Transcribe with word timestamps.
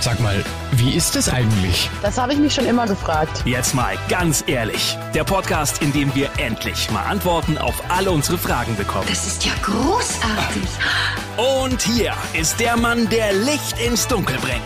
Sag 0.00 0.20
mal, 0.20 0.44
wie 0.76 0.94
ist 0.94 1.16
es 1.16 1.28
eigentlich? 1.28 1.90
Das 2.02 2.18
habe 2.18 2.32
ich 2.32 2.38
mich 2.38 2.54
schon 2.54 2.66
immer 2.66 2.86
gefragt. 2.86 3.42
Jetzt 3.44 3.74
mal 3.74 3.96
ganz 4.08 4.44
ehrlich. 4.46 4.96
Der 5.12 5.24
Podcast, 5.24 5.82
in 5.82 5.92
dem 5.92 6.14
wir 6.14 6.30
endlich 6.36 6.88
mal 6.92 7.02
Antworten 7.02 7.58
auf 7.58 7.82
alle 7.90 8.12
unsere 8.12 8.38
Fragen 8.38 8.76
bekommen. 8.76 9.06
Das 9.08 9.26
ist 9.26 9.44
ja 9.44 9.50
großartig. 9.60 10.68
Und 11.36 11.82
hier 11.82 12.12
ist 12.32 12.60
der 12.60 12.76
Mann, 12.76 13.08
der 13.08 13.32
Licht 13.32 13.74
ins 13.84 14.06
Dunkel 14.06 14.36
bringt. 14.38 14.62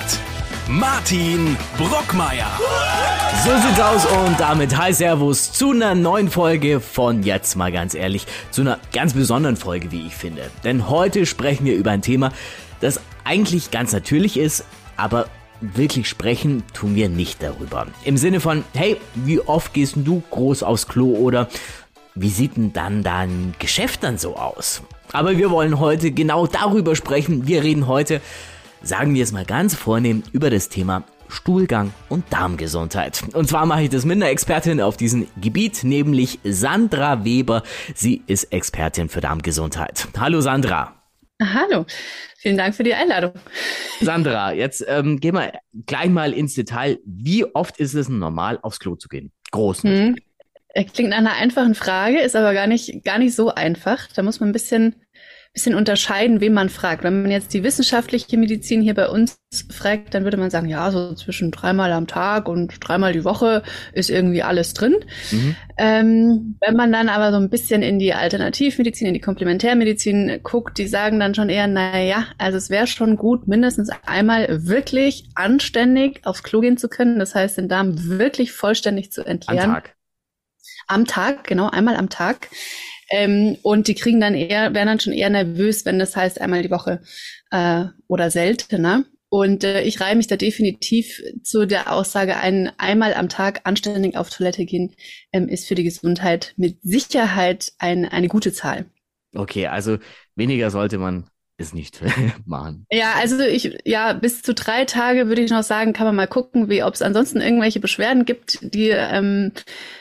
Martin 0.69 1.57
Brockmeier. 1.79 2.51
So 3.43 3.51
sieht's 3.57 3.81
aus 3.81 4.05
und 4.05 4.39
damit 4.39 4.77
hi 4.77 4.93
Servus 4.93 5.51
zu 5.51 5.71
einer 5.71 5.95
neuen 5.95 6.31
Folge 6.31 6.79
von 6.79 7.23
Jetzt 7.23 7.57
mal 7.57 7.73
ganz 7.73 7.95
ehrlich, 7.95 8.27
zu 8.51 8.61
einer 8.61 8.79
ganz 8.93 9.15
besonderen 9.15 9.57
Folge, 9.57 9.91
wie 9.93 10.07
ich 10.07 10.15
finde. 10.15 10.51
Denn 10.63 10.91
heute 10.91 11.25
sprechen 11.25 11.65
wir 11.65 11.75
über 11.75 11.91
ein 11.91 12.03
Thema, 12.03 12.33
das 12.81 13.01
eigentlich 13.25 13.71
ganz 13.71 13.93
natürlich 13.93 14.39
ist, 14.39 14.65
aber 14.97 15.27
wirklich 15.61 16.09
sprechen 16.09 16.63
tun 16.75 16.95
wir 16.95 17.09
nicht 17.09 17.43
darüber. 17.43 17.87
Im 18.05 18.17
Sinne 18.17 18.41
von, 18.41 18.65
hey, 18.75 18.97
wie 19.15 19.41
oft 19.41 19.73
gehst 19.73 19.95
du 19.97 20.23
groß 20.31 20.63
aufs 20.63 20.89
Klo 20.89 21.15
oder 21.15 21.49
wie 22.15 22.31
sieht 22.31 22.57
denn 22.57 22.73
dann 22.73 23.03
dein 23.03 23.55
Geschäft 23.59 24.03
dann 24.03 24.19
so 24.19 24.37
aus? 24.37 24.83
Aber 25.13 25.37
wir 25.39 25.51
wollen 25.51 25.79
heute 25.79 26.11
genau 26.11 26.47
darüber 26.47 26.97
sprechen. 26.97 27.47
Wir 27.47 27.63
reden 27.63 27.87
heute, 27.87 28.21
sagen 28.83 29.15
wir 29.15 29.23
es 29.23 29.33
mal 29.33 29.45
ganz 29.45 29.75
vornehm, 29.75 30.23
über 30.33 30.51
das 30.51 30.69
Thema 30.69 31.05
Stuhlgang 31.29 31.93
und 32.09 32.25
Darmgesundheit. 32.31 33.23
Und 33.33 33.49
zwar 33.49 33.65
mache 33.65 33.85
ich 33.85 33.91
das 33.91 34.05
mit 34.05 34.17
einer 34.17 34.29
Expertin 34.29 34.81
auf 34.81 34.97
diesem 34.97 35.27
Gebiet, 35.41 35.85
nämlich 35.85 36.39
Sandra 36.45 37.25
Weber. 37.25 37.63
Sie 37.95 38.23
ist 38.27 38.53
Expertin 38.53 39.09
für 39.09 39.21
Darmgesundheit. 39.21 40.09
Hallo 40.19 40.41
Sandra. 40.41 41.02
Hallo, 41.43 41.87
vielen 42.39 42.57
Dank 42.57 42.75
für 42.75 42.85
die 42.85 42.95
Einladung. 42.95 43.33
Sandra, 44.01 44.53
jetzt 44.53 44.85
ähm, 44.87 45.19
gehen 45.19 45.35
wir 45.35 45.53
gleich 45.87 46.09
mal 46.09 46.33
ins 46.33 46.55
Detail. 46.55 46.99
Wie 47.05 47.45
oft 47.55 47.79
ist 47.79 47.95
es 47.95 48.09
normal, 48.09 48.59
aufs 48.63 48.79
Klo 48.79 48.97
zu 48.97 49.09
gehen? 49.09 49.33
Groß. 49.51 49.83
Hm. 49.83 50.17
Klingt 50.95 51.11
nach 51.11 51.19
einer 51.19 51.35
einfachen 51.35 51.75
Frage, 51.75 52.21
ist 52.21 52.37
aber 52.37 52.55
gar 52.55 52.67
nicht, 52.67 53.05
gar 53.05 53.19
nicht 53.19 53.35
so 53.35 53.55
einfach. 53.55 54.09
Da 54.15 54.23
muss 54.23 54.41
man 54.41 54.51
ein 54.51 54.53
bisschen 54.53 55.02
bisschen 55.53 55.75
unterscheiden, 55.75 56.41
wen 56.41 56.55
man 56.55 56.71
fragt. 56.71 57.05
Wenn 57.05 57.23
man 57.23 57.31
jetzt 57.31 57.53
die 57.53 57.63
wissenschaftliche 57.63 58.39
Medizin 58.39 58.81
hier 58.81 58.95
bei 58.95 59.09
uns 59.09 59.39
fragt, 59.71 60.15
dann 60.15 60.25
würde 60.25 60.39
man 60.39 60.49
sagen, 60.49 60.67
ja, 60.67 60.91
so 60.91 61.15
zwischen 61.15 61.51
dreimal 61.51 61.93
am 61.93 62.07
Tag 62.07 62.49
und 62.49 62.75
dreimal 62.81 63.13
die 63.13 63.25
Woche 63.25 63.63
ist 63.93 64.09
irgendwie 64.09 64.43
alles 64.43 64.73
drin. 64.73 64.97
Mhm. 65.31 65.57
Ähm, 65.77 66.57
wenn 66.61 66.75
man 66.75 66.91
dann 66.91 67.11
aber 67.11 67.33
so 67.33 67.37
ein 67.37 67.51
bisschen 67.51 67.83
in 67.83 67.99
die 67.99 68.15
Alternativmedizin, 68.15 69.09
in 69.09 69.15
die 69.15 69.21
Komplementärmedizin 69.21 70.41
guckt, 70.43 70.79
die 70.79 70.89
sagen 70.89 71.21
dann 71.21 71.35
schon 71.35 71.51
eher, 71.51 71.67
na 71.67 72.01
ja, 72.01 72.29
also 72.39 72.57
es 72.57 72.71
wäre 72.71 72.87
schon 72.87 73.17
gut, 73.17 73.47
mindestens 73.47 73.91
einmal 74.07 74.67
wirklich 74.67 75.29
anständig 75.35 76.25
aufs 76.25 76.43
Klo 76.43 76.61
gehen 76.61 76.79
zu 76.79 76.89
können. 76.89 77.19
Das 77.19 77.35
heißt, 77.35 77.59
den 77.59 77.69
Darm 77.69 78.09
wirklich 78.09 78.53
vollständig 78.53 79.13
zu 79.13 79.23
entleeren. 79.23 79.71
Am 79.71 79.75
Tag. 79.75 79.97
Am 80.87 81.05
Tag, 81.05 81.45
genau, 81.45 81.69
einmal 81.69 81.97
am 81.97 82.09
Tag. 82.09 82.49
Ähm, 83.13 83.59
und 83.63 83.89
die 83.89 83.95
kriegen 83.95 84.21
dann 84.21 84.35
eher, 84.35 84.75
werden 84.75 84.87
dann 84.89 85.01
schon 85.01 85.13
eher 85.13 85.29
nervös, 85.29 85.85
wenn 85.85 85.99
das 85.99 86.17
heißt 86.17 86.41
einmal 86.41 86.63
die 86.63 86.71
Woche 86.71 87.03
äh, 87.51 87.85
oder 88.09 88.31
seltener. 88.31 89.05
Und 89.29 89.65
äh, 89.65 89.83
ich 89.83 90.01
reihe 90.01 90.17
mich 90.17 90.27
da 90.27 90.37
definitiv 90.37 91.23
zu 91.43 91.67
der 91.67 91.93
Aussage 91.93 92.39
ein, 92.39 92.73
einmal 92.79 93.13
am 93.13 93.29
Tag 93.29 93.61
anständig 93.65 94.17
auf 94.17 94.31
Toilette 94.31 94.65
gehen, 94.65 94.95
ähm, 95.33 95.49
ist 95.49 95.69
für 95.69 95.75
die 95.75 95.85
Gesundheit 95.85 96.55
mit 96.57 96.79
Sicherheit 96.83 97.73
ein, 97.79 98.07
eine 98.07 98.29
gute 98.29 98.53
Zahl. 98.53 98.87
Okay, 99.35 99.67
also 99.67 99.99
weniger 100.35 100.71
sollte 100.71 100.97
man 100.97 101.29
es 101.63 101.73
nicht 101.73 102.01
machen. 102.45 102.87
Ja, 102.91 103.15
also 103.19 103.41
ich, 103.41 103.79
ja, 103.85 104.13
bis 104.13 104.43
zu 104.43 104.55
drei 104.55 104.85
Tage 104.85 105.29
würde 105.29 105.43
ich 105.43 105.51
noch 105.51 105.63
sagen, 105.63 105.93
kann 105.93 106.07
man 106.07 106.17
mal 106.17 106.27
gucken, 106.27 106.69
wie, 106.69 106.83
ob 106.83 106.95
es 106.95 107.03
ansonsten 107.03 107.41
irgendwelche 107.41 107.81
Beschwerden 107.81 108.25
gibt, 108.25 108.59
die, 108.75 108.89
ähm, 108.91 109.53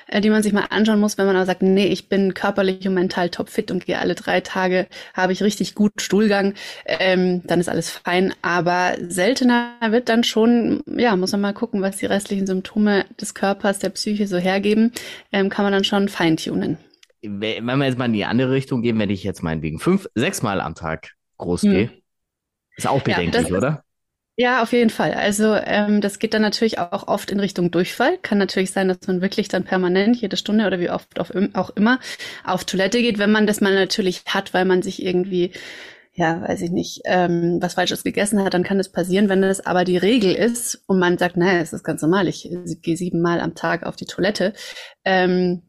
äh, 0.07 0.21
die 0.21 0.29
man 0.29 0.43
sich 0.43 0.53
mal 0.53 0.65
anschauen 0.69 0.99
muss, 0.99 1.17
wenn 1.17 1.25
man 1.25 1.35
aber 1.35 1.45
sagt, 1.45 1.61
nee, 1.61 1.87
ich 1.87 2.09
bin 2.09 2.33
körperlich 2.33 2.87
und 2.87 2.93
mental 2.93 3.29
topfit 3.29 3.71
und 3.71 3.85
gehe 3.85 3.99
alle 3.99 4.15
drei 4.15 4.41
Tage, 4.41 4.87
habe 5.13 5.33
ich 5.33 5.43
richtig 5.43 5.75
gut 5.75 6.01
Stuhlgang, 6.01 6.53
ähm, 6.85 7.41
dann 7.45 7.59
ist 7.59 7.69
alles 7.69 7.89
fein. 7.89 8.33
Aber 8.41 8.95
seltener 9.07 9.73
wird 9.89 10.09
dann 10.09 10.23
schon, 10.23 10.83
ja, 10.85 11.15
muss 11.15 11.31
man 11.31 11.41
mal 11.41 11.53
gucken, 11.53 11.81
was 11.81 11.97
die 11.97 12.05
restlichen 12.05 12.47
Symptome 12.47 13.05
des 13.19 13.33
Körpers, 13.33 13.79
der 13.79 13.89
Psyche 13.89 14.27
so 14.27 14.37
hergeben, 14.37 14.91
ähm, 15.31 15.49
kann 15.49 15.63
man 15.63 15.73
dann 15.73 15.83
schon 15.83 16.09
feintunen. 16.09 16.77
Wenn 17.23 17.65
wir 17.65 17.85
jetzt 17.85 17.99
mal 17.99 18.05
in 18.05 18.13
die 18.13 18.25
andere 18.25 18.51
Richtung 18.51 18.81
gehen, 18.81 18.97
wenn 18.97 19.11
ich 19.11 19.23
jetzt 19.23 19.43
meinetwegen 19.43 19.79
fünf, 19.79 20.07
sechs 20.15 20.41
Mal 20.41 20.59
am 20.59 20.73
Tag 20.73 21.11
groß. 21.41 21.63
Hm. 21.63 21.89
Ist 22.77 22.87
auch 22.87 23.01
bedenklich, 23.01 23.49
ja, 23.49 23.57
oder? 23.57 23.83
Ja, 24.37 24.63
auf 24.63 24.71
jeden 24.71 24.89
Fall. 24.89 25.13
Also 25.13 25.53
ähm, 25.53 26.01
das 26.01 26.17
geht 26.17 26.33
dann 26.33 26.41
natürlich 26.41 26.79
auch 26.79 27.07
oft 27.07 27.29
in 27.31 27.39
Richtung 27.39 27.69
Durchfall. 27.69 28.17
Kann 28.17 28.37
natürlich 28.37 28.71
sein, 28.71 28.87
dass 28.87 28.99
man 29.05 29.21
wirklich 29.21 29.49
dann 29.49 29.65
permanent 29.65 30.15
jede 30.19 30.37
Stunde 30.37 30.65
oder 30.65 30.79
wie 30.79 30.89
oft 30.89 31.19
auf, 31.19 31.31
auch 31.53 31.69
immer 31.71 31.99
auf 32.45 32.63
Toilette 32.63 33.01
geht, 33.01 33.19
wenn 33.19 33.31
man 33.31 33.45
das 33.45 33.61
mal 33.61 33.75
natürlich 33.75 34.23
hat, 34.25 34.53
weil 34.53 34.65
man 34.65 34.81
sich 34.81 35.03
irgendwie 35.03 35.51
ja, 36.13 36.41
weiß 36.41 36.61
ich 36.61 36.71
nicht, 36.71 37.01
ähm, 37.05 37.59
was 37.61 37.75
Falsches 37.75 38.03
gegessen 38.03 38.43
hat, 38.43 38.53
dann 38.53 38.63
kann 38.63 38.77
das 38.77 38.89
passieren. 38.89 39.29
Wenn 39.29 39.41
das 39.41 39.65
aber 39.65 39.85
die 39.85 39.97
Regel 39.97 40.33
ist 40.33 40.83
und 40.87 40.99
man 40.99 41.17
sagt, 41.17 41.37
naja, 41.37 41.61
es 41.61 41.71
ist 41.71 41.83
ganz 41.83 42.01
normal, 42.01 42.27
ich 42.27 42.49
gehe 42.81 42.97
siebenmal 42.97 43.39
am 43.39 43.55
Tag 43.55 43.83
auf 43.83 43.95
die 43.95 44.05
Toilette, 44.05 44.53
ähm, 45.05 45.61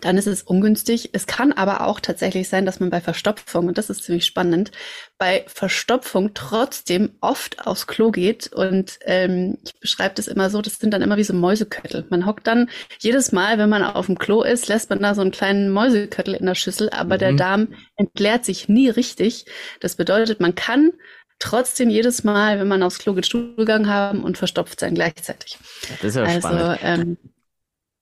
dann 0.00 0.18
ist 0.18 0.26
es 0.26 0.42
ungünstig. 0.42 1.10
Es 1.12 1.26
kann 1.26 1.52
aber 1.52 1.86
auch 1.86 1.98
tatsächlich 2.00 2.48
sein, 2.48 2.66
dass 2.66 2.78
man 2.78 2.90
bei 2.90 3.00
Verstopfung, 3.00 3.68
und 3.68 3.78
das 3.78 3.90
ist 3.90 4.04
ziemlich 4.04 4.26
spannend, 4.26 4.70
bei 5.16 5.44
Verstopfung 5.48 6.34
trotzdem 6.34 7.16
oft 7.20 7.66
aufs 7.66 7.86
Klo 7.86 8.10
geht. 8.10 8.52
Und 8.52 8.98
ähm, 9.02 9.58
ich 9.64 9.78
beschreibe 9.80 10.14
das 10.14 10.28
immer 10.28 10.50
so, 10.50 10.62
das 10.62 10.78
sind 10.78 10.92
dann 10.92 11.02
immer 11.02 11.16
wie 11.16 11.24
so 11.24 11.34
Mäuseköttel. 11.34 12.06
Man 12.10 12.26
hockt 12.26 12.46
dann 12.46 12.68
jedes 13.00 13.32
Mal, 13.32 13.58
wenn 13.58 13.68
man 13.70 13.82
auf 13.82 14.06
dem 14.06 14.18
Klo 14.18 14.42
ist, 14.42 14.68
lässt 14.68 14.90
man 14.90 15.00
da 15.00 15.14
so 15.14 15.22
einen 15.22 15.30
kleinen 15.30 15.70
Mäuseköttel 15.70 16.34
in 16.34 16.46
der 16.46 16.54
Schüssel, 16.54 16.90
aber 16.90 17.16
mhm. 17.16 17.18
der 17.18 17.32
Darm 17.32 17.68
entleert 17.96 18.44
sich 18.44 18.68
nie 18.68 18.88
richtig. 18.88 19.46
Das 19.80 19.96
bedeutet, 19.96 20.38
man 20.38 20.54
kann 20.54 20.92
trotzdem 21.38 21.88
jedes 21.88 22.24
Mal, 22.24 22.58
wenn 22.58 22.68
man 22.68 22.82
aufs 22.82 22.98
Klo 22.98 23.14
geht, 23.14 23.26
Stuhlgang 23.26 23.88
haben 23.88 24.22
und 24.22 24.38
verstopft 24.38 24.80
sein 24.80 24.94
gleichzeitig. 24.94 25.58
Das 25.88 26.04
ist 26.04 26.16
ja 26.16 26.24
also, 26.24 26.38
spannend. 26.40 26.78
Ähm, 26.82 27.18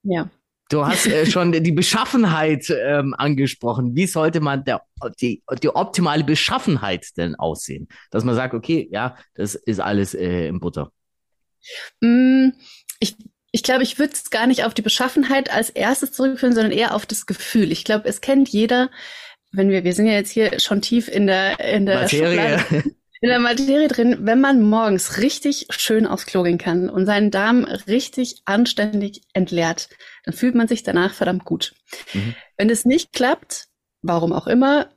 ja. 0.03 0.31
Du 0.69 0.85
hast 0.85 1.07
äh, 1.07 1.27
schon 1.31 1.53
die 1.53 1.73
Beschaffenheit 1.73 2.71
ähm, 2.71 3.15
angesprochen. 3.17 3.95
Wie 3.95 4.07
sollte 4.07 4.41
man 4.41 4.65
der, 4.65 4.83
die, 5.21 5.43
die 5.63 5.69
optimale 5.69 6.25
Beschaffenheit 6.25 7.07
denn 7.17 7.35
aussehen? 7.35 7.89
Dass 8.11 8.25
man 8.25 8.35
sagt, 8.35 8.55
okay, 8.55 8.89
ja, 8.91 9.17
das 9.35 9.55
ist 9.55 9.81
alles 9.81 10.15
äh, 10.15 10.49
im 10.49 10.61
Butter. 10.61 10.91
Mm, 12.01 12.51
ich 13.01 13.17
ich 13.53 13.63
glaube, 13.63 13.85
ich 13.85 13.99
würde 13.99 14.13
es 14.13 14.29
gar 14.29 14.47
nicht 14.47 14.65
auf 14.65 14.75
die 14.75 14.83
Beschaffenheit 14.83 15.51
als 15.51 15.71
erstes 15.71 16.13
zurückführen, 16.13 16.55
sondern 16.55 16.73
eher 16.73 16.95
auf 16.95 17.07
das 17.07 17.25
Gefühl. 17.25 17.73
Ich 17.73 17.85
glaube, 17.85 18.07
es 18.07 18.21
kennt 18.21 18.51
jeder, 18.51 18.91
wenn 19.51 19.71
wir, 19.71 19.83
wir 19.83 19.95
sind 19.95 20.07
ja 20.07 20.13
jetzt 20.13 20.31
hier 20.31 20.61
schon 20.61 20.83
tief 20.83 21.09
in 21.09 21.27
der, 21.27 21.59
in 21.61 21.87
der 21.87 22.03
Materie. 22.03 22.63
In 23.21 23.29
der 23.29 23.39
Materie 23.39 23.89
drin, 23.89 24.19
wenn 24.21 24.41
man 24.41 24.63
morgens 24.63 25.19
richtig 25.19 25.67
schön 25.71 26.07
aufs 26.07 26.27
Klo 26.27 26.43
gehen 26.43 26.59
kann 26.59 26.91
und 26.91 27.07
seinen 27.07 27.31
Darm 27.31 27.65
richtig 27.65 28.43
anständig 28.45 29.23
entleert, 29.33 29.89
dann 30.25 30.35
fühlt 30.35 30.55
man 30.55 30.69
sich 30.69 30.83
danach 30.83 31.15
verdammt 31.15 31.45
gut. 31.45 31.75
Mhm. 32.13 32.35
Wenn 32.57 32.71
es 32.71 32.85
nicht 32.85 33.13
klappt, 33.13 33.69
warum 34.03 34.33
auch 34.33 34.47
immer, 34.47 34.91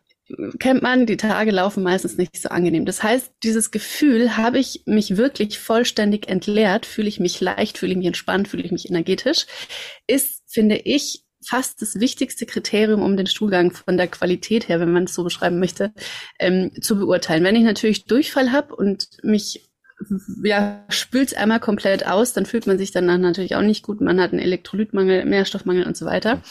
kennt 0.59 0.81
man, 0.81 1.05
die 1.05 1.17
Tage 1.17 1.51
laufen 1.51 1.83
meistens 1.83 2.17
nicht 2.17 2.39
so 2.39 2.49
angenehm. 2.49 2.85
Das 2.85 3.01
heißt, 3.01 3.31
dieses 3.43 3.71
Gefühl, 3.71 4.37
habe 4.37 4.59
ich 4.59 4.83
mich 4.85 5.17
wirklich 5.17 5.59
vollständig 5.59 6.27
entleert, 6.27 6.85
fühle 6.85 7.07
ich 7.07 7.19
mich 7.19 7.39
leicht, 7.41 7.77
fühle 7.77 7.93
ich 7.93 7.97
mich 7.97 8.07
entspannt, 8.07 8.47
fühle 8.47 8.63
ich 8.63 8.71
mich 8.71 8.89
energetisch, 8.89 9.45
ist, 10.07 10.43
finde 10.47 10.75
ich, 10.77 11.23
fast 11.45 11.81
das 11.81 11.99
wichtigste 11.99 12.45
Kriterium, 12.45 13.01
um 13.01 13.17
den 13.17 13.27
Stuhlgang 13.27 13.71
von 13.71 13.97
der 13.97 14.07
Qualität 14.07 14.67
her, 14.67 14.79
wenn 14.79 14.91
man 14.91 15.05
es 15.05 15.13
so 15.13 15.23
beschreiben 15.23 15.59
möchte, 15.59 15.93
ähm, 16.39 16.71
zu 16.81 16.97
beurteilen. 16.97 17.43
Wenn 17.43 17.55
ich 17.55 17.63
natürlich 17.63 18.05
Durchfall 18.05 18.51
habe 18.51 18.75
und 18.75 19.07
mich 19.23 19.69
ja, 20.43 20.85
spült 20.89 21.35
einmal 21.35 21.59
komplett 21.59 22.07
aus, 22.07 22.33
dann 22.33 22.45
fühlt 22.45 22.67
man 22.67 22.77
sich 22.77 22.91
danach 22.91 23.17
natürlich 23.17 23.55
auch 23.55 23.61
nicht 23.61 23.83
gut. 23.83 24.01
Man 24.01 24.21
hat 24.21 24.31
einen 24.31 24.41
Elektrolytmangel, 24.41 25.25
Nährstoffmangel 25.25 25.85
und 25.85 25.97
so 25.97 26.05
weiter. 26.05 26.41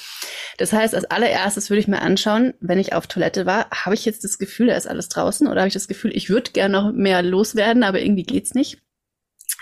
Das 0.59 0.73
heißt, 0.73 0.95
als 0.95 1.07
allererstes 1.07 1.71
würde 1.71 1.81
ich 1.81 1.89
mir 1.89 2.03
anschauen, 2.03 2.55
wenn 2.61 2.79
ich 2.79 2.93
auf 2.93 3.07
Toilette 3.07 3.47
war, 3.47 3.71
habe 3.71 3.95
ich 3.95 4.05
jetzt 4.05 4.25
das 4.25 4.39
Gefühl, 4.39 4.67
da 4.67 4.77
ist 4.77 4.89
alles 4.89 5.09
draußen 5.09 5.47
oder 5.47 5.63
habe 5.63 5.69
ich 5.69 5.75
das 5.75 5.89
Gefühl, 5.89 6.15
ich 6.15 6.29
würde 6.29 6.51
gerne 6.51 6.73
noch 6.73 6.93
mehr 6.93 7.23
loswerden, 7.23 7.85
aber 7.85 8.01
irgendwie 8.01 8.25
geht's 8.25 8.55
nicht. 8.55 8.79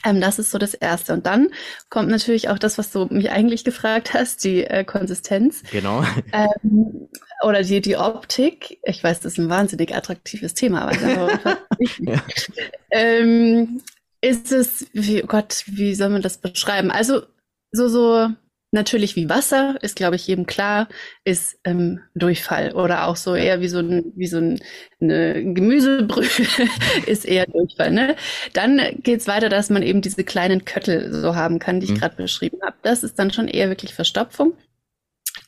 Ähm, 0.05 0.21
das 0.21 0.39
ist 0.39 0.51
so 0.51 0.59
das 0.59 0.75
Erste. 0.75 1.13
Und 1.13 1.27
dann 1.27 1.49
kommt 1.91 2.09
natürlich 2.09 2.49
auch 2.49 2.59
das, 2.59 2.79
was 2.79 2.93
du 2.93 3.07
mich 3.07 3.31
eigentlich 3.31 3.65
gefragt 3.65 4.15
hast, 4.15 4.45
die 4.45 4.65
äh, 4.65 4.85
Konsistenz. 4.85 5.63
Genau. 5.71 6.05
Ähm, 6.33 7.09
oder 7.43 7.63
die, 7.63 7.81
die 7.81 7.97
Optik. 7.97 8.79
Ich 8.83 9.03
weiß, 9.03 9.21
das 9.21 9.33
ist 9.33 9.39
ein 9.39 9.49
wahnsinnig 9.49 9.95
attraktives 9.95 10.55
Thema, 10.55 10.83
aber 10.83 11.57
ja. 11.99 12.23
ähm, 12.91 13.81
ist 14.21 14.53
es, 14.53 14.87
wie, 14.93 15.23
oh 15.23 15.27
Gott, 15.27 15.65
wie 15.67 15.95
soll 15.95 16.09
man 16.09 16.23
das 16.23 16.39
beschreiben? 16.39 16.91
Also 16.91 17.23
so, 17.73 17.89
so 17.89 18.29
natürlich 18.77 19.17
wie 19.17 19.29
Wasser, 19.29 19.77
ist, 19.83 19.97
glaube 19.97 20.15
ich, 20.15 20.29
jedem 20.29 20.47
klar, 20.47 20.89
ist 21.25 21.59
ähm, 21.65 22.01
Durchfall 22.15 22.73
oder 22.73 23.09
auch 23.09 23.17
so 23.17 23.35
eher 23.35 23.61
wie 23.61 23.69
so 23.69 23.81
ein, 23.81 24.13
wie 24.15 24.29
so 24.29 24.39
ein, 24.39 24.61
eine 25.01 25.53
Gemüsebrühe 25.53 26.29
ist 27.07 27.25
eher 27.25 27.47
Durchfall. 27.47 27.91
Ne? 27.91 28.15
Dann 28.53 28.81
geht's 29.03 29.27
weiter, 29.27 29.49
dass 29.49 29.71
man 29.71 29.83
eben 29.83 30.01
diese 30.01 30.23
kleinen 30.23 30.65
Köttel 30.65 31.13
so 31.13 31.35
haben 31.35 31.59
kann, 31.59 31.81
die 31.81 31.87
ich 31.87 31.93
mhm. 31.93 31.99
gerade 31.99 32.17
beschrieben 32.17 32.59
habe. 32.63 32.77
Das 32.83 33.03
ist 33.03 33.19
dann 33.19 33.33
schon 33.33 33.49
eher 33.49 33.69
wirklich 33.69 33.95
Verstopfung. 33.95 34.53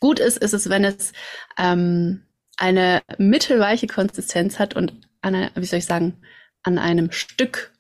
Gut 0.01 0.19
ist, 0.19 0.39
ist 0.39 0.55
es, 0.55 0.69
wenn 0.69 0.85
es 0.85 1.13
ähm, 1.57 2.25
eine 2.57 3.03
mittelweiche 3.19 3.87
Konsistenz 3.87 4.59
hat 4.59 4.75
und 4.75 4.93
an 5.21 5.51
wie 5.55 5.65
soll 5.65 5.79
ich 5.79 5.87
sagen, 5.87 6.19
an 6.63 6.79
einem 6.79 7.13
Stück 7.13 7.73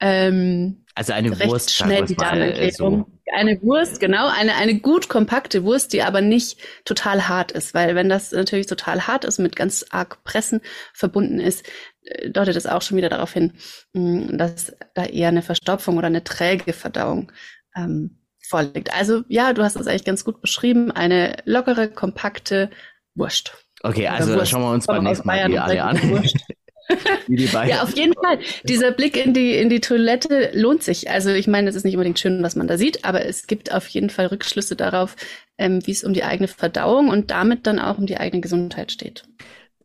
ähm, 0.00 0.84
also 0.94 1.12
eine 1.12 1.38
Wurst, 1.40 1.72
schnell 1.72 2.04
die 2.04 2.14
Darmerklärung. 2.14 3.06
So. 3.06 3.34
Eine 3.34 3.60
Wurst, 3.62 3.98
genau, 3.98 4.28
eine, 4.28 4.54
eine 4.54 4.78
gut 4.78 5.08
kompakte 5.08 5.64
Wurst, 5.64 5.92
die 5.92 6.02
aber 6.02 6.20
nicht 6.20 6.58
total 6.84 7.26
hart 7.28 7.50
ist, 7.52 7.74
weil 7.74 7.96
wenn 7.96 8.08
das 8.08 8.30
natürlich 8.30 8.66
total 8.66 9.06
hart 9.06 9.24
ist, 9.24 9.38
mit 9.38 9.56
ganz 9.56 9.84
arg 9.90 10.22
Pressen 10.22 10.60
verbunden 10.92 11.40
ist, 11.40 11.66
äh, 12.02 12.30
deutet 12.30 12.54
es 12.54 12.66
auch 12.66 12.82
schon 12.82 12.96
wieder 12.96 13.08
darauf 13.08 13.32
hin, 13.32 13.54
mm, 13.92 14.36
dass 14.36 14.76
da 14.94 15.04
eher 15.04 15.28
eine 15.28 15.42
Verstopfung 15.42 15.96
oder 15.96 16.06
eine 16.06 16.22
träge 16.22 16.72
Verdauung 16.72 17.32
ähm, 17.74 18.20
vorliegt. 18.40 18.94
Also 18.94 19.22
ja, 19.28 19.52
du 19.52 19.64
hast 19.64 19.76
es 19.76 19.88
eigentlich 19.88 20.04
ganz 20.04 20.24
gut 20.24 20.40
beschrieben, 20.40 20.92
eine 20.92 21.36
lockere, 21.44 21.88
kompakte 21.88 22.70
Wurst. 23.14 23.56
Okay, 23.82 24.06
also 24.06 24.36
da 24.36 24.46
schauen 24.46 24.62
wir 24.62 24.70
uns 24.70 24.86
beim 24.86 25.02
nächsten 25.02 25.26
Mal 25.26 25.48
die 25.48 25.58
alle 25.58 25.82
an. 25.82 25.98
ja, 27.28 27.82
auf 27.82 27.96
jeden 27.96 28.14
Fall. 28.14 28.38
Dieser 28.64 28.90
Blick 28.90 29.16
in 29.16 29.32
die, 29.32 29.54
in 29.54 29.68
die 29.68 29.80
Toilette 29.80 30.50
lohnt 30.54 30.82
sich. 30.82 31.10
Also 31.10 31.30
ich 31.30 31.46
meine, 31.46 31.68
es 31.70 31.76
ist 31.76 31.84
nicht 31.84 31.94
unbedingt 31.94 32.18
schön, 32.18 32.42
was 32.42 32.56
man 32.56 32.66
da 32.66 32.76
sieht, 32.76 33.04
aber 33.04 33.24
es 33.24 33.46
gibt 33.46 33.72
auf 33.72 33.86
jeden 33.88 34.10
Fall 34.10 34.26
Rückschlüsse 34.26 34.76
darauf, 34.76 35.16
ähm, 35.58 35.86
wie 35.86 35.92
es 35.92 36.04
um 36.04 36.12
die 36.12 36.24
eigene 36.24 36.48
Verdauung 36.48 37.08
und 37.08 37.30
damit 37.30 37.66
dann 37.66 37.78
auch 37.78 37.98
um 37.98 38.06
die 38.06 38.18
eigene 38.18 38.40
Gesundheit 38.40 38.92
steht. 38.92 39.24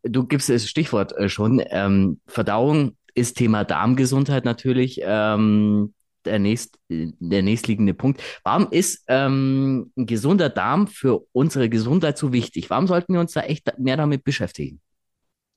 Du 0.04 0.26
gibst 0.26 0.50
das 0.50 0.68
Stichwort 0.68 1.16
äh, 1.18 1.30
schon. 1.30 1.64
Ähm, 1.70 2.20
Verdauung 2.26 2.96
ist 3.16 3.38
Thema 3.38 3.64
Darmgesundheit 3.64 4.46
natürlich. 4.46 5.02
Ähm, 5.04 5.94
der, 6.26 6.40
nächst, 6.40 6.78
der 6.90 7.42
nächstliegende 7.42 7.94
Punkt. 7.94 8.22
Warum 8.44 8.68
ist 8.72 9.04
ähm, 9.08 9.92
ein 9.98 10.06
gesunder 10.06 10.50
Darm 10.50 10.88
für 10.88 11.26
unsere 11.32 11.70
Gesundheit 11.70 12.18
so 12.18 12.34
wichtig? 12.34 12.70
Warum 12.70 12.88
sollten 12.88 13.14
wir 13.14 13.20
uns 13.20 13.34
da 13.34 13.42
echt 13.42 13.72
mehr 13.78 13.98
damit 13.98 14.24
beschäftigen? 14.24 14.82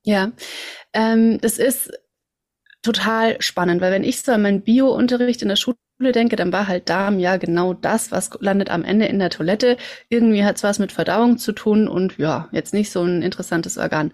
Ja, 0.04 0.32
ähm, 0.92 1.38
das 1.40 1.58
ist 1.58 1.92
total 2.82 3.40
spannend, 3.40 3.80
weil 3.80 3.92
wenn 3.92 4.04
ich 4.04 4.20
so 4.22 4.32
an 4.32 4.42
meinen 4.42 4.62
Bio-Unterricht 4.62 5.42
in 5.42 5.48
der 5.48 5.56
Schule 5.56 5.76
denke, 6.00 6.36
dann 6.36 6.52
war 6.52 6.66
halt 6.66 6.88
Darm 6.88 7.20
ja 7.20 7.36
genau 7.36 7.74
das, 7.74 8.10
was 8.10 8.30
landet 8.40 8.70
am 8.70 8.84
Ende 8.84 9.06
in 9.06 9.20
der 9.20 9.30
Toilette. 9.30 9.76
Irgendwie 10.08 10.44
hat 10.44 10.56
es 10.56 10.64
was 10.64 10.80
mit 10.80 10.90
Verdauung 10.90 11.38
zu 11.38 11.52
tun 11.52 11.86
und 11.88 12.18
ja, 12.18 12.48
jetzt 12.52 12.74
nicht 12.74 12.90
so 12.90 13.02
ein 13.04 13.22
interessantes 13.22 13.78
Organ. 13.78 14.12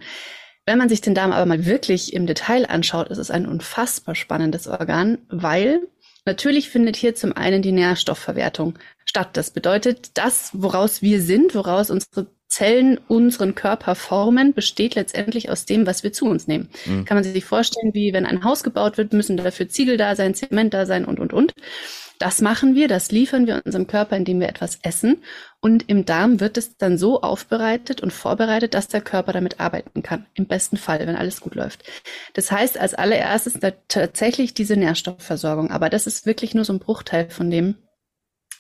Wenn 0.67 0.77
man 0.77 0.91
sich 0.91 1.01
den 1.01 1.15
Darm 1.15 1.33
aber 1.33 1.47
mal 1.47 1.65
wirklich 1.65 2.13
im 2.13 2.27
Detail 2.27 2.67
anschaut, 2.67 3.09
ist 3.09 3.17
es 3.17 3.31
ein 3.31 3.47
unfassbar 3.47 4.15
spannendes 4.15 4.69
Organ, 4.69 5.17
weil 5.31 5.81
natürlich 6.27 6.69
findet 6.69 6.97
hier 6.97 7.15
zum 7.15 7.35
einen 7.35 7.63
die 7.63 7.73
Nährstoffverwertung 7.73 8.79
statt. 9.07 9.31
Das 9.33 9.51
bedeutet, 9.51 10.19
das, 10.19 10.51
woraus 10.53 11.01
wir 11.01 11.23
sind, 11.23 11.55
woraus 11.55 11.91
unsere 11.91 12.27
Zellen 12.59 12.99
unseren 13.07 13.55
Körper 13.55 13.95
formen, 13.95 14.53
besteht 14.53 14.97
letztendlich 14.97 15.49
aus 15.49 15.65
dem, 15.65 15.87
was 15.87 16.03
wir 16.03 16.13
zu 16.13 16.27
uns 16.27 16.49
nehmen. 16.49 16.69
Mhm. 16.87 17.05
Kann 17.05 17.17
man 17.17 17.23
sich 17.23 17.45
vorstellen, 17.45 17.95
wie 17.95 18.13
wenn 18.13 18.27
ein 18.27 18.43
Haus 18.43 18.65
gebaut 18.65 18.99
wird, 18.99 19.13
müssen 19.13 19.37
dafür 19.37 19.69
Ziegel 19.69 19.97
da 19.97 20.17
sein, 20.17 20.35
Zement 20.35 20.75
da 20.75 20.85
sein 20.85 21.05
und, 21.05 21.21
und, 21.21 21.33
und. 21.33 21.55
Das 22.19 22.41
machen 22.41 22.75
wir, 22.75 22.89
das 22.89 23.13
liefern 23.13 23.47
wir 23.47 23.63
unserem 23.65 23.87
Körper, 23.87 24.17
indem 24.17 24.41
wir 24.41 24.49
etwas 24.49 24.81
essen. 24.83 25.23
Und 25.61 25.89
im 25.89 26.05
Darm 26.05 26.41
wird 26.41 26.59
es 26.59 26.77
dann 26.77 26.99
so 26.99 27.21
aufbereitet 27.21 28.01
und 28.01 28.13
vorbereitet, 28.13 28.75
dass 28.75 28.89
der 28.89 29.03
Körper 29.03 29.33
damit 29.33 29.61
arbeiten 29.61 30.03
kann. 30.03 30.27
Im 30.35 30.47
besten 30.49 30.79
Fall, 30.79 30.99
wenn 30.99 31.15
alles 31.15 31.41
gut 31.41 31.55
läuft. 31.55 31.85
Das 32.35 32.51
heißt, 32.51 32.77
als 32.77 32.95
allererstes 32.95 33.61
tatsächlich 33.87 34.53
diese 34.53 34.77
Nährstoffversorgung. 34.77 35.71
Aber 35.71 35.91
das 35.91 36.09
ist 36.09 36.27
wirklich 36.27 36.57
nur 36.57 36.65
so 36.65 36.73
ein 36.73 36.81
Bruchteil 36.81 37.31
von 37.31 37.53
dem, 37.53 37.77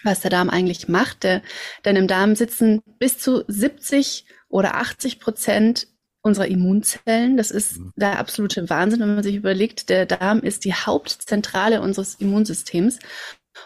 was 0.04 0.20
der 0.20 0.30
Darm 0.30 0.50
eigentlich 0.50 0.88
macht. 0.88 1.24
Denn 1.24 1.96
im 1.96 2.08
Darm 2.08 2.36
sitzen 2.36 2.82
bis 2.98 3.18
zu 3.18 3.44
70 3.48 4.26
oder 4.48 4.76
80 4.76 5.20
Prozent 5.20 5.88
unserer 6.22 6.46
Immunzellen. 6.46 7.36
Das 7.36 7.50
ist 7.50 7.78
mhm. 7.78 7.92
der 7.96 8.18
absolute 8.18 8.68
Wahnsinn, 8.70 9.00
wenn 9.00 9.14
man 9.14 9.22
sich 9.22 9.36
überlegt, 9.36 9.88
der 9.88 10.06
Darm 10.06 10.40
ist 10.40 10.64
die 10.64 10.74
Hauptzentrale 10.74 11.80
unseres 11.80 12.14
Immunsystems. 12.16 12.98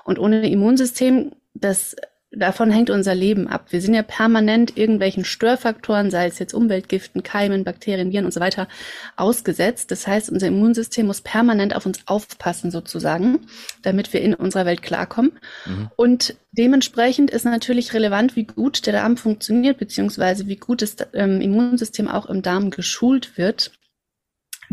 Und 0.05 0.19
ohne 0.19 0.49
Immunsystem, 0.49 1.32
das 1.55 1.96
davon 2.34 2.70
hängt 2.70 2.90
unser 2.90 3.14
Leben 3.14 3.46
ab. 3.46 3.67
Wir 3.70 3.81
sind 3.81 3.94
ja 3.94 4.02
permanent 4.02 4.76
irgendwelchen 4.76 5.25
Störfaktoren, 5.25 6.11
sei 6.11 6.26
es 6.26 6.38
jetzt 6.38 6.55
Umweltgiften, 6.55 7.23
Keimen, 7.23 7.64
Bakterien, 7.64 8.11
Viren 8.11 8.25
und 8.25 8.34
so 8.34 8.40
weiter, 8.40 8.69
ausgesetzt. 9.17 9.90
Das 9.90 10.06
heißt, 10.06 10.31
unser 10.31 10.46
Immunsystem 10.46 11.06
muss 11.06 11.20
permanent 11.20 11.76
auf 11.76 11.84
uns 11.84 12.00
aufpassen 12.06 12.70
sozusagen, 12.70 13.40
damit 13.82 14.12
wir 14.12 14.23
in 14.23 14.34
unserer 14.34 14.67
Welt 14.67 14.82
klarkommen. 14.82 15.32
Mhm. 15.67 15.90
Und 15.96 16.37
dementsprechend 16.52 17.31
ist 17.31 17.44
natürlich 17.44 17.93
relevant, 17.93 18.34
wie 18.34 18.44
gut 18.44 18.87
der 18.87 18.94
Darm 18.94 19.17
funktioniert, 19.17 19.79
beziehungsweise 19.79 20.46
wie 20.46 20.56
gut 20.56 20.82
das 20.82 20.96
ähm, 21.12 21.40
Immunsystem 21.40 22.08
auch 22.08 22.26
im 22.26 22.43
Darm 22.43 22.70
geschult 22.70 23.37
wird 23.37 23.73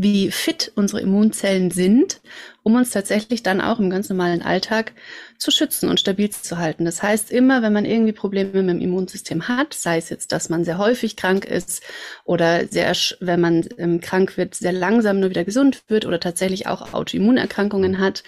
wie 0.01 0.31
fit 0.31 0.71
unsere 0.75 1.01
Immunzellen 1.01 1.71
sind, 1.71 2.21
um 2.63 2.75
uns 2.75 2.91
tatsächlich 2.91 3.43
dann 3.43 3.59
auch 3.59 3.79
im 3.79 3.89
ganz 3.89 4.07
normalen 4.09 4.41
Alltag 4.41 4.93
zu 5.37 5.51
schützen 5.51 5.89
und 5.89 5.99
stabil 5.99 6.29
zu 6.29 6.57
halten. 6.57 6.85
Das 6.85 7.03
heißt, 7.03 7.31
immer 7.31 7.61
wenn 7.61 7.73
man 7.73 7.83
irgendwie 7.83 8.13
Probleme 8.13 8.63
mit 8.63 8.75
dem 8.75 8.81
Immunsystem 8.81 9.49
hat, 9.49 9.73
sei 9.73 9.97
es 9.97 10.09
jetzt, 10.09 10.31
dass 10.31 10.47
man 10.47 10.63
sehr 10.63 10.77
häufig 10.77 11.17
krank 11.17 11.43
ist 11.43 11.83
oder 12.23 12.67
sehr, 12.67 12.93
wenn 13.19 13.41
man 13.41 13.67
ähm, 13.77 13.99
krank 13.99 14.37
wird, 14.37 14.55
sehr 14.55 14.71
langsam 14.71 15.19
nur 15.19 15.31
wieder 15.31 15.43
gesund 15.43 15.83
wird 15.89 16.05
oder 16.05 16.21
tatsächlich 16.21 16.67
auch 16.67 16.93
Autoimmunerkrankungen 16.93 17.99
hat, 17.99 18.23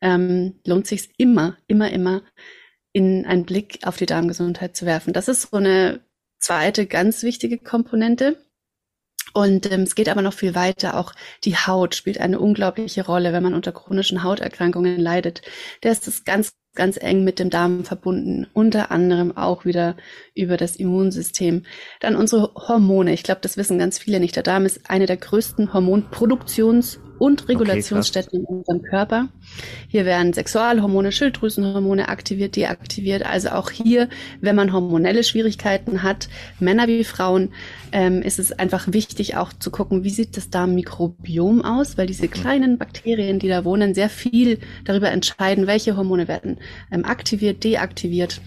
ähm, 0.00 0.60
lohnt 0.64 0.86
sich 0.86 1.10
immer, 1.16 1.56
immer, 1.66 1.90
immer 1.90 2.22
in 2.92 3.26
einen 3.26 3.44
Blick 3.44 3.80
auf 3.82 3.96
die 3.96 4.06
Darmgesundheit 4.06 4.76
zu 4.76 4.86
werfen. 4.86 5.12
Das 5.12 5.26
ist 5.26 5.50
so 5.50 5.56
eine 5.56 6.00
zweite 6.38 6.86
ganz 6.86 7.24
wichtige 7.24 7.58
Komponente. 7.58 8.36
Und 9.36 9.70
ähm, 9.70 9.82
es 9.82 9.94
geht 9.94 10.08
aber 10.08 10.22
noch 10.22 10.32
viel 10.32 10.54
weiter. 10.54 10.96
Auch 10.96 11.12
die 11.44 11.56
Haut 11.56 11.94
spielt 11.94 12.18
eine 12.18 12.40
unglaubliche 12.40 13.04
Rolle, 13.04 13.34
wenn 13.34 13.42
man 13.42 13.52
unter 13.52 13.70
chronischen 13.70 14.22
Hauterkrankungen 14.22 14.98
leidet. 14.98 15.42
Der 15.82 15.92
ist 15.92 16.06
das 16.06 16.24
ganz, 16.24 16.52
ganz 16.74 16.96
eng 16.96 17.22
mit 17.22 17.38
dem 17.38 17.50
Darm 17.50 17.84
verbunden. 17.84 18.46
Unter 18.54 18.90
anderem 18.90 19.36
auch 19.36 19.66
wieder 19.66 19.94
über 20.34 20.56
das 20.56 20.76
Immunsystem. 20.76 21.64
Dann 22.00 22.16
unsere 22.16 22.54
Hormone. 22.54 23.12
Ich 23.12 23.24
glaube, 23.24 23.42
das 23.42 23.58
wissen 23.58 23.78
ganz 23.78 23.98
viele 23.98 24.20
nicht. 24.20 24.36
Der 24.36 24.42
Darm 24.42 24.64
ist 24.64 24.88
eine 24.88 25.04
der 25.04 25.18
größten 25.18 25.68
Hormonproduktions- 25.70 26.98
und 27.18 27.48
Regulationsstätten 27.48 28.40
okay, 28.40 28.46
in 28.48 28.58
unserem 28.58 28.82
Körper. 28.82 29.28
Hier 29.88 30.04
werden 30.04 30.32
Sexualhormone, 30.32 31.12
Schilddrüsenhormone 31.12 32.08
aktiviert, 32.08 32.56
deaktiviert. 32.56 33.24
Also 33.24 33.50
auch 33.50 33.70
hier, 33.70 34.08
wenn 34.40 34.56
man 34.56 34.72
hormonelle 34.72 35.24
Schwierigkeiten 35.24 36.02
hat, 36.02 36.28
Männer 36.60 36.88
wie 36.88 37.04
Frauen, 37.04 37.52
ähm, 37.92 38.22
ist 38.22 38.38
es 38.38 38.52
einfach 38.52 38.92
wichtig 38.92 39.36
auch 39.36 39.52
zu 39.52 39.70
gucken, 39.70 40.04
wie 40.04 40.10
sieht 40.10 40.36
das 40.36 40.50
Darmmikrobiom 40.50 41.62
aus, 41.62 41.96
weil 41.96 42.06
diese 42.06 42.28
kleinen 42.28 42.78
Bakterien, 42.78 43.38
die 43.38 43.48
da 43.48 43.64
wohnen, 43.64 43.94
sehr 43.94 44.08
viel 44.08 44.58
darüber 44.84 45.10
entscheiden, 45.10 45.66
welche 45.66 45.96
Hormone 45.96 46.28
werden 46.28 46.58
ähm, 46.90 47.04
aktiviert, 47.04 47.64
deaktiviert 47.64 48.40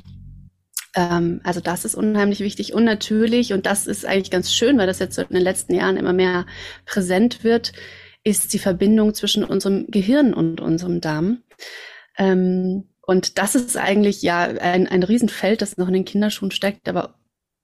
ähm, 0.95 1.41
also 1.43 1.59
das 1.59 1.85
ist 1.85 1.95
unheimlich 1.95 2.39
wichtig. 2.39 2.73
Und 2.73 2.83
natürlich, 2.83 3.53
und 3.53 3.65
das 3.65 3.87
ist 3.87 4.05
eigentlich 4.05 4.31
ganz 4.31 4.53
schön, 4.53 4.77
weil 4.77 4.87
das 4.87 4.99
jetzt 4.99 5.17
in 5.17 5.27
den 5.29 5.43
letzten 5.43 5.73
Jahren 5.73 5.97
immer 5.97 6.13
mehr 6.13 6.45
präsent 6.85 7.43
wird, 7.43 7.73
ist 8.23 8.53
die 8.53 8.59
Verbindung 8.59 9.13
zwischen 9.13 9.43
unserem 9.43 9.87
Gehirn 9.87 10.33
und 10.33 10.61
unserem 10.61 11.01
Darm. 11.01 11.43
Ähm, 12.17 12.89
und 13.01 13.37
das 13.37 13.55
ist 13.55 13.77
eigentlich 13.77 14.21
ja 14.21 14.41
ein, 14.41 14.87
ein 14.87 15.03
Riesenfeld, 15.03 15.61
das 15.61 15.77
noch 15.77 15.87
in 15.87 15.95
den 15.95 16.05
Kinderschuhen 16.05 16.51
steckt, 16.51 16.87
aber 16.87 17.15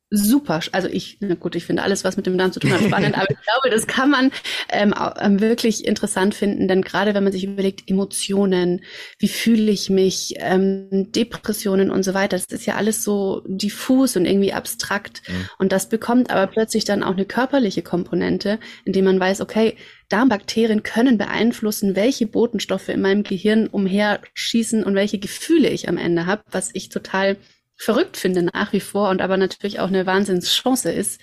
super. 0.10 0.60
Also 0.72 0.88
ich, 0.88 1.18
na 1.20 1.36
gut, 1.36 1.56
ich 1.56 1.66
finde 1.66 1.84
alles, 1.84 2.04
was 2.04 2.16
mit 2.16 2.26
dem 2.26 2.38
Darm 2.38 2.52
zu 2.52 2.60
tun 2.60 2.72
hat, 2.72 2.82
spannend, 2.88 3.16
aber 3.16 3.30
ich 3.30 3.38
glaube, 3.42 3.70
das 3.70 3.88
kann 3.88 4.10
man 4.10 4.32
ähm, 4.70 4.94
ähm, 5.20 5.42
wirklich 5.42 5.86
interessant 5.86 6.36
finden, 6.36 6.68
denn 6.68 6.82
gerade 6.82 7.14
wenn 7.14 7.24
man 7.24 7.34
sich 7.34 7.44
überlegt, 7.44 7.90
Emotionen, 7.90 8.82
wie 9.20 9.28
fühle 9.28 9.72
ich 9.72 9.90
mich, 9.90 10.36
ähm, 10.40 11.12
Depressionen 11.12 11.92
und 11.92 12.04
so 12.04 12.14
weiter, 12.14 12.38
das 12.38 12.46
ist 12.46 12.66
ja 12.66 12.76
alles 12.76 13.04
so 13.04 13.44
diffus 13.48 14.16
und 14.16 14.26
irgendwie 14.26 14.54
abstrakt. 14.54 15.22
Mhm. 15.28 15.50
Und 15.58 15.72
das 15.72 15.90
bekommt 15.90 16.30
aber 16.30 16.48
plötzlich 16.48 16.86
dann 16.86 17.04
auch 17.04 17.14
eine 17.14 17.26
körperliche 17.26 17.82
Komponente, 17.82 18.60
indem 18.86 19.06
man 19.06 19.20
weiß, 19.20 19.42
okay, 19.42 19.76
Darmbakterien 20.10 20.84
können 20.84 21.18
beeinflussen, 21.18 21.96
welche 21.96 22.28
Botenstoffe 22.28 22.90
in 22.90 23.02
meinem 23.02 23.24
Gehirn 23.24 23.68
umherschießen 23.68 24.84
und 24.84 24.96
welche 24.96 25.20
Gefühle 25.20 25.70
ich 25.70 25.90
am 25.90 25.98
Ende 25.98 26.26
habe, 26.26 26.44
was 26.52 26.70
ich 26.74 26.90
total 26.90 27.38
verrückt 27.78 28.18
finde 28.18 28.44
nach 28.44 28.72
wie 28.74 28.80
vor 28.80 29.10
und 29.10 29.22
aber 29.22 29.38
natürlich 29.38 29.80
auch 29.80 29.88
eine 29.88 30.06
Wahnsinnschance 30.06 30.92
ist. 30.92 31.20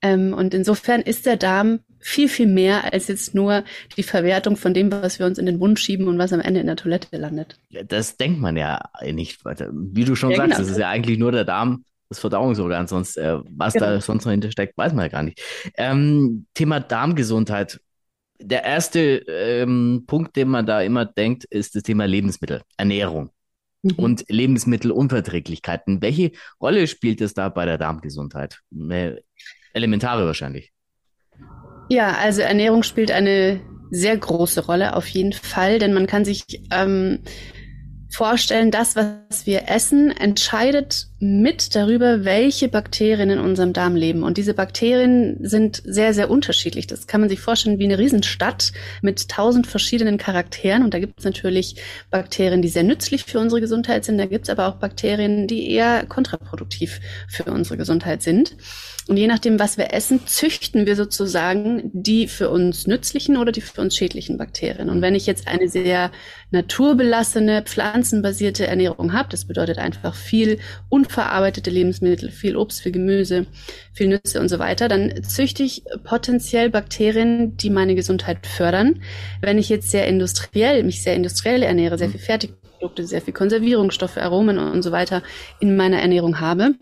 Ähm, 0.00 0.32
und 0.32 0.54
insofern 0.54 1.02
ist 1.02 1.26
der 1.26 1.36
Darm 1.36 1.80
viel, 2.00 2.28
viel 2.28 2.46
mehr 2.46 2.92
als 2.92 3.08
jetzt 3.08 3.34
nur 3.34 3.64
die 3.96 4.02
Verwertung 4.02 4.56
von 4.56 4.74
dem, 4.74 4.92
was 4.92 5.18
wir 5.18 5.26
uns 5.26 5.38
in 5.38 5.46
den 5.46 5.58
Mund 5.58 5.78
schieben 5.78 6.08
und 6.08 6.18
was 6.18 6.32
am 6.32 6.40
Ende 6.40 6.60
in 6.60 6.66
der 6.66 6.76
Toilette 6.76 7.16
landet. 7.16 7.58
Das 7.86 8.16
denkt 8.16 8.40
man 8.40 8.56
ja 8.56 8.90
nicht 9.12 9.44
weiter. 9.44 9.70
Wie 9.72 10.04
du 10.04 10.14
schon 10.14 10.30
ja, 10.30 10.36
sagst, 10.36 10.52
genau. 10.52 10.60
das 10.60 10.70
ist 10.70 10.78
ja 10.78 10.88
eigentlich 10.88 11.18
nur 11.18 11.32
der 11.32 11.44
Darm, 11.44 11.84
das 12.08 12.18
Verdauungsorgan, 12.18 12.86
sonst 12.86 13.16
äh, 13.16 13.38
was 13.50 13.72
genau. 13.72 13.86
da 13.86 14.00
sonst 14.00 14.24
noch 14.24 14.32
hintersteckt, 14.32 14.76
weiß 14.76 14.92
man 14.92 15.06
ja 15.06 15.08
gar 15.08 15.22
nicht. 15.22 15.40
Ähm, 15.76 16.46
Thema 16.54 16.80
Darmgesundheit. 16.80 17.80
Der 18.40 18.64
erste 18.64 19.00
ähm, 19.28 20.04
Punkt, 20.06 20.36
den 20.36 20.48
man 20.48 20.66
da 20.66 20.80
immer 20.80 21.04
denkt, 21.04 21.44
ist 21.44 21.76
das 21.76 21.82
Thema 21.82 22.06
Lebensmittel, 22.06 22.62
Ernährung 22.76 23.30
mhm. 23.82 23.92
und 23.96 24.24
Lebensmittelunverträglichkeiten. 24.28 26.02
Welche 26.02 26.32
Rolle 26.60 26.86
spielt 26.86 27.20
es 27.20 27.34
da 27.34 27.48
bei 27.48 27.64
der 27.64 27.78
Darmgesundheit? 27.78 28.60
Elementare 29.72 30.26
wahrscheinlich. 30.26 30.72
Ja, 31.88 32.16
also 32.16 32.40
Ernährung 32.40 32.82
spielt 32.82 33.10
eine 33.10 33.60
sehr 33.90 34.16
große 34.16 34.64
Rolle 34.64 34.96
auf 34.96 35.06
jeden 35.08 35.32
Fall, 35.32 35.78
denn 35.78 35.92
man 35.92 36.06
kann 36.06 36.24
sich 36.24 36.44
ähm, 36.70 37.20
vorstellen, 38.10 38.70
das, 38.70 38.96
was 38.96 39.46
wir 39.46 39.68
essen, 39.68 40.10
entscheidet 40.10 41.08
mit 41.24 41.74
darüber, 41.74 42.24
welche 42.26 42.68
Bakterien 42.68 43.30
in 43.30 43.38
unserem 43.38 43.72
Darm 43.72 43.96
leben. 43.96 44.22
Und 44.22 44.36
diese 44.36 44.52
Bakterien 44.52 45.38
sind 45.40 45.82
sehr, 45.84 46.12
sehr 46.12 46.30
unterschiedlich. 46.30 46.86
Das 46.86 47.06
kann 47.06 47.22
man 47.22 47.30
sich 47.30 47.40
vorstellen 47.40 47.78
wie 47.78 47.84
eine 47.84 47.98
Riesenstadt 47.98 48.72
mit 49.00 49.30
tausend 49.30 49.66
verschiedenen 49.66 50.18
Charakteren. 50.18 50.84
Und 50.84 50.92
da 50.92 50.98
gibt 50.98 51.18
es 51.18 51.24
natürlich 51.24 51.76
Bakterien, 52.10 52.60
die 52.60 52.68
sehr 52.68 52.82
nützlich 52.82 53.24
für 53.24 53.38
unsere 53.38 53.62
Gesundheit 53.62 54.04
sind. 54.04 54.18
Da 54.18 54.26
gibt 54.26 54.44
es 54.44 54.50
aber 54.50 54.68
auch 54.68 54.74
Bakterien, 54.74 55.46
die 55.46 55.70
eher 55.70 56.04
kontraproduktiv 56.04 57.00
für 57.26 57.44
unsere 57.44 57.78
Gesundheit 57.78 58.22
sind. 58.22 58.56
Und 59.06 59.18
je 59.18 59.26
nachdem, 59.26 59.58
was 59.58 59.76
wir 59.76 59.92
essen, 59.92 60.26
züchten 60.26 60.86
wir 60.86 60.96
sozusagen 60.96 61.90
die 61.92 62.26
für 62.26 62.48
uns 62.48 62.86
nützlichen 62.86 63.36
oder 63.36 63.52
die 63.52 63.60
für 63.60 63.82
uns 63.82 63.96
schädlichen 63.96 64.38
Bakterien. 64.38 64.88
Und 64.88 65.02
wenn 65.02 65.14
ich 65.14 65.26
jetzt 65.26 65.46
eine 65.46 65.68
sehr 65.68 66.10
naturbelassene, 66.52 67.62
pflanzenbasierte 67.62 68.66
Ernährung 68.66 69.12
habe, 69.12 69.28
das 69.28 69.44
bedeutet 69.44 69.78
einfach 69.78 70.14
viel 70.14 70.58
unverarbeitete 71.14 71.70
Lebensmittel, 71.70 72.30
viel 72.30 72.56
Obst, 72.56 72.82
viel 72.82 72.92
Gemüse, 72.92 73.46
viel 73.92 74.08
Nüsse 74.08 74.40
und 74.40 74.48
so 74.48 74.58
weiter, 74.58 74.88
dann 74.88 75.22
züchte 75.22 75.62
ich 75.62 75.84
potenziell 76.02 76.70
Bakterien, 76.70 77.56
die 77.56 77.70
meine 77.70 77.94
Gesundheit 77.94 78.46
fördern. 78.46 79.00
Wenn 79.40 79.58
ich 79.58 79.68
jetzt 79.68 79.90
sehr 79.90 80.08
industriell, 80.08 80.82
mich 80.82 81.02
sehr 81.02 81.14
industriell 81.14 81.62
ernähre, 81.62 81.98
sehr 81.98 82.10
viel 82.10 82.20
Fertigprodukte, 82.20 83.06
sehr 83.06 83.22
viel 83.22 83.32
Konservierungsstoffe, 83.32 84.16
Aromen 84.16 84.58
und 84.58 84.82
so 84.82 84.90
weiter 84.90 85.22
in 85.60 85.76
meiner 85.76 86.00
Ernährung 86.00 86.40
habe, 86.40 86.74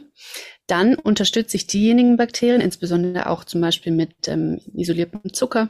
dann 0.66 0.94
unterstütze 0.94 1.56
ich 1.58 1.66
diejenigen 1.66 2.16
Bakterien, 2.16 2.62
insbesondere 2.62 3.28
auch 3.28 3.44
zum 3.44 3.60
Beispiel 3.60 3.92
mit 3.92 4.28
ähm, 4.28 4.60
isoliertem 4.74 5.34
Zucker, 5.34 5.68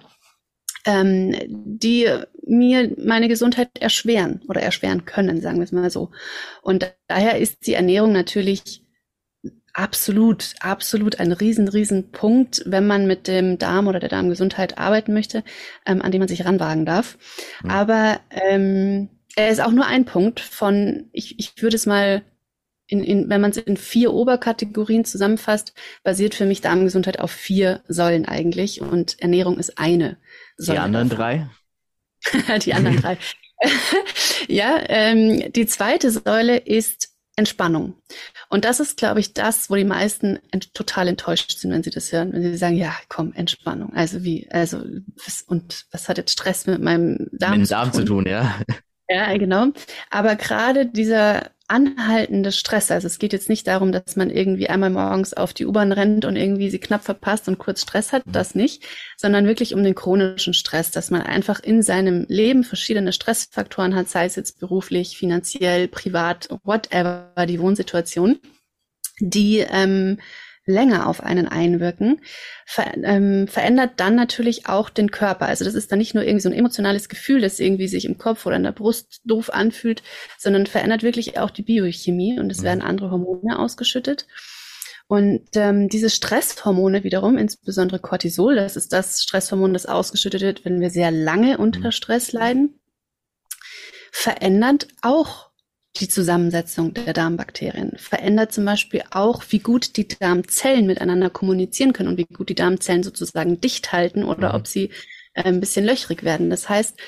ähm, 0.85 1.35
die 1.49 2.09
mir 2.45 2.95
meine 2.99 3.29
Gesundheit 3.29 3.71
erschweren 3.79 4.43
oder 4.49 4.61
erschweren 4.61 5.05
können, 5.05 5.41
sagen 5.41 5.59
wir 5.59 5.65
es 5.65 5.73
mal 5.73 5.91
so. 5.91 6.11
Und 6.63 6.93
daher 7.07 7.39
ist 7.39 7.67
die 7.67 7.75
Ernährung 7.75 8.13
natürlich 8.13 8.83
absolut, 9.73 10.55
absolut 10.61 11.19
ein 11.19 11.33
riesen, 11.33 11.69
riesen 11.69 12.11
Punkt, 12.11 12.63
wenn 12.67 12.87
man 12.87 13.07
mit 13.07 13.27
dem 13.27 13.59
Darm 13.59 13.87
oder 13.87 14.01
der 14.01 14.09
Darmgesundheit 14.09 14.79
arbeiten 14.79 15.15
möchte, 15.15 15.45
ähm, 15.87 16.03
an 16.03 16.13
dem 16.13 16.19
man 16.19 16.29
sich 16.29 16.45
ranwagen 16.45 16.85
darf. 16.85 17.17
Mhm. 17.63 17.71
Aber 17.71 18.21
ähm, 18.31 19.09
er 19.35 19.51
ist 19.51 19.61
auch 19.61 19.71
nur 19.73 19.87
ein 19.87 20.05
Punkt 20.05 20.41
von, 20.41 21.09
ich, 21.13 21.39
ich 21.39 21.63
würde 21.63 21.77
es 21.77 21.87
mal 21.87 22.23
in, 22.87 23.03
in, 23.03 23.31
wenn 23.31 23.41
man 23.41 23.53
es 23.53 23.57
in 23.57 23.79
vier 23.79 24.13
Oberkategorien 24.13 25.07
zusammenfasst, 25.07 25.73
basiert 26.03 26.35
für 26.35 26.45
mich 26.45 26.61
Darmgesundheit 26.61 27.21
auf 27.21 27.31
vier 27.31 27.83
Säulen 27.89 28.27
eigentlich 28.27 28.83
und 28.83 29.19
Ernährung 29.21 29.59
ist 29.59 29.79
eine. 29.79 30.19
Die 30.59 30.79
anderen 30.79 31.09
drei? 31.09 31.49
die 32.65 32.73
anderen 32.73 33.01
drei. 33.01 33.19
ja, 34.49 34.79
ähm, 34.89 35.53
die 35.53 35.67
zweite 35.67 36.11
Säule 36.11 36.57
ist 36.57 37.13
Entspannung. 37.35 37.95
Und 38.49 38.65
das 38.65 38.79
ist, 38.81 38.99
glaube 38.99 39.21
ich, 39.21 39.33
das, 39.33 39.71
wo 39.71 39.75
die 39.75 39.85
meisten 39.85 40.39
ent 40.51 40.75
total 40.75 41.09
enttäuscht 41.09 41.59
sind, 41.59 41.73
wenn 41.73 41.83
sie 41.83 41.91
das 41.91 42.13
hören, 42.13 42.33
wenn 42.33 42.43
sie 42.43 42.57
sagen, 42.57 42.77
ja, 42.77 42.95
komm, 43.09 43.33
Entspannung. 43.33 43.95
Also 43.95 44.23
wie, 44.23 44.49
also 44.51 44.85
was, 45.25 45.43
und 45.43 45.87
was 45.91 46.09
hat 46.09 46.19
jetzt 46.19 46.33
Stress 46.33 46.67
mit 46.67 46.83
meinem 46.83 47.29
Darm, 47.33 47.59
mit 47.59 47.67
dem 47.67 47.71
Darm 47.71 47.93
zu 47.93 48.05
tun? 48.05 48.07
Zu 48.07 48.13
tun 48.13 48.27
ja. 48.27 48.61
Ja, 49.09 49.37
genau. 49.37 49.69
Aber 50.11 50.37
gerade 50.37 50.87
dieser 50.87 51.51
anhaltende 51.73 52.53
Stress. 52.53 52.91
Also 52.91 53.07
es 53.07 53.19
geht 53.19 53.33
jetzt 53.33 53.49
nicht 53.49 53.67
darum, 53.67 53.93
dass 53.93 54.15
man 54.15 54.29
irgendwie 54.29 54.69
einmal 54.69 54.91
morgens 54.91 55.33
auf 55.33 55.55
die 55.55 55.65
U-Bahn 55.65 55.91
rennt 55.91 56.27
und 56.27 56.37
irgendwie 56.37 56.69
sie 56.69 56.79
knapp 56.79 57.03
verpasst 57.03 57.49
und 57.49 57.59
kurz 57.59 57.81
Stress 57.81 58.13
hat, 58.13 58.23
das 58.27 58.55
nicht, 58.55 58.85
sondern 59.17 59.47
wirklich 59.47 59.75
um 59.75 59.83
den 59.83 59.95
chronischen 59.95 60.53
Stress, 60.53 60.91
dass 60.91 61.11
man 61.11 61.23
einfach 61.23 61.61
in 61.61 61.83
seinem 61.83 62.27
Leben 62.29 62.63
verschiedene 62.63 63.13
Stressfaktoren 63.13 63.95
hat, 63.95 64.11
sei 64.11 64.27
es 64.27 64.37
jetzt 64.37 64.61
beruflich, 64.61 65.17
finanziell, 65.17 65.89
privat, 65.89 66.51
whatever, 66.63 67.33
die 67.49 67.59
Wohnsituation, 67.59 68.39
die 69.21 69.61
ähm, 69.61 70.19
länger 70.65 71.09
auf 71.09 71.23
einen 71.23 71.49
einwirken, 71.49 72.21
ver 72.67 72.93
ähm, 73.03 73.49
verändert 73.49 73.93
dann 73.97 74.15
natürlich 74.15 74.67
auch 74.67 74.91
den 74.91 75.11
Körper. 75.11 75.47
Also 75.47 75.65
das 75.65 75.75
ist 75.75 75.91
dann 75.91 75.99
nicht 75.99 76.15
nur 76.15 76.25
irgendwie 76.25 76.43
so 76.43 76.49
ein 76.49 76.55
emotionales 76.55 77.09
Gefühl, 77.09 77.41
das 77.41 77.59
irgendwie 77.59 77.89
sich 77.89 78.05
im 78.05 78.19
Kopf 78.19 78.47
oder 78.47 78.57
in 78.57 78.63
der 78.63 78.73
Brust 78.73 79.21
doof 79.25 79.51
anfühlt, 79.53 80.03
sondern 80.39 80.67
verändert 80.67 81.03
wirklich 81.03 81.39
auch 81.39 81.51
die 81.51 81.63
Biochemie 81.63 82.39
und 82.39 82.51
es 82.51 82.61
mhm. 82.61 82.65
werden 82.65 82.83
andere 82.83 83.11
Hormone 83.11 83.59
ausgeschüttet. 83.59 84.27
Und 85.09 85.49
ähm, 85.57 85.89
diese 85.89 86.09
Stresshormone 86.09 87.05
wiederum, 87.05 87.37
insbesondere 87.37 87.99
Cortisol, 87.99 88.55
das 88.55 88.77
ist 88.77 88.93
das 88.93 89.23
Stresshormon, 89.23 89.75
das 89.75 89.85
ausgeschüttet 89.87 90.41
wird, 90.41 90.65
wenn 90.65 90.81
wir 90.81 90.91
sehr 90.91 91.11
lange 91.11 91.59
unter 91.59 91.81
mhm. 91.81 91.93
Stress 91.93 92.33
leiden, 92.33 92.81
verändert 94.11 94.89
auch 95.03 95.52
die 95.97 96.09
Zusammensetzung 96.09 96.95
der 96.95 97.13
Darmbakterien, 97.13 97.93
verändert 97.97 98.53
zum 98.53 98.65
Beispiel 98.65 99.03
auch, 99.11 99.43
wie 99.51 99.59
gut 99.59 99.97
die 99.97 100.09
Darmzellen 100.09 100.87
miteinander 100.87 101.29
kommunizieren 101.29 101.93
können 101.93 102.09
und 102.09 102.17
wie 102.17 102.25
gut 102.25 102.49
die 102.49 102.55
Darmzellen 102.55 103.03
sozusagen 103.03 103.61
dicht 103.61 103.93
halten 103.93 104.25
oder 104.25 104.51
mhm. 104.51 104.55
ob 104.55 104.67
sie 104.67 104.91
äh, 105.35 105.45
ein 105.45 105.61
bisschen 105.61 105.85
löchrig 105.85 106.23
werden. 106.23 106.49
Das 106.49 106.69
heißt, 106.69 106.99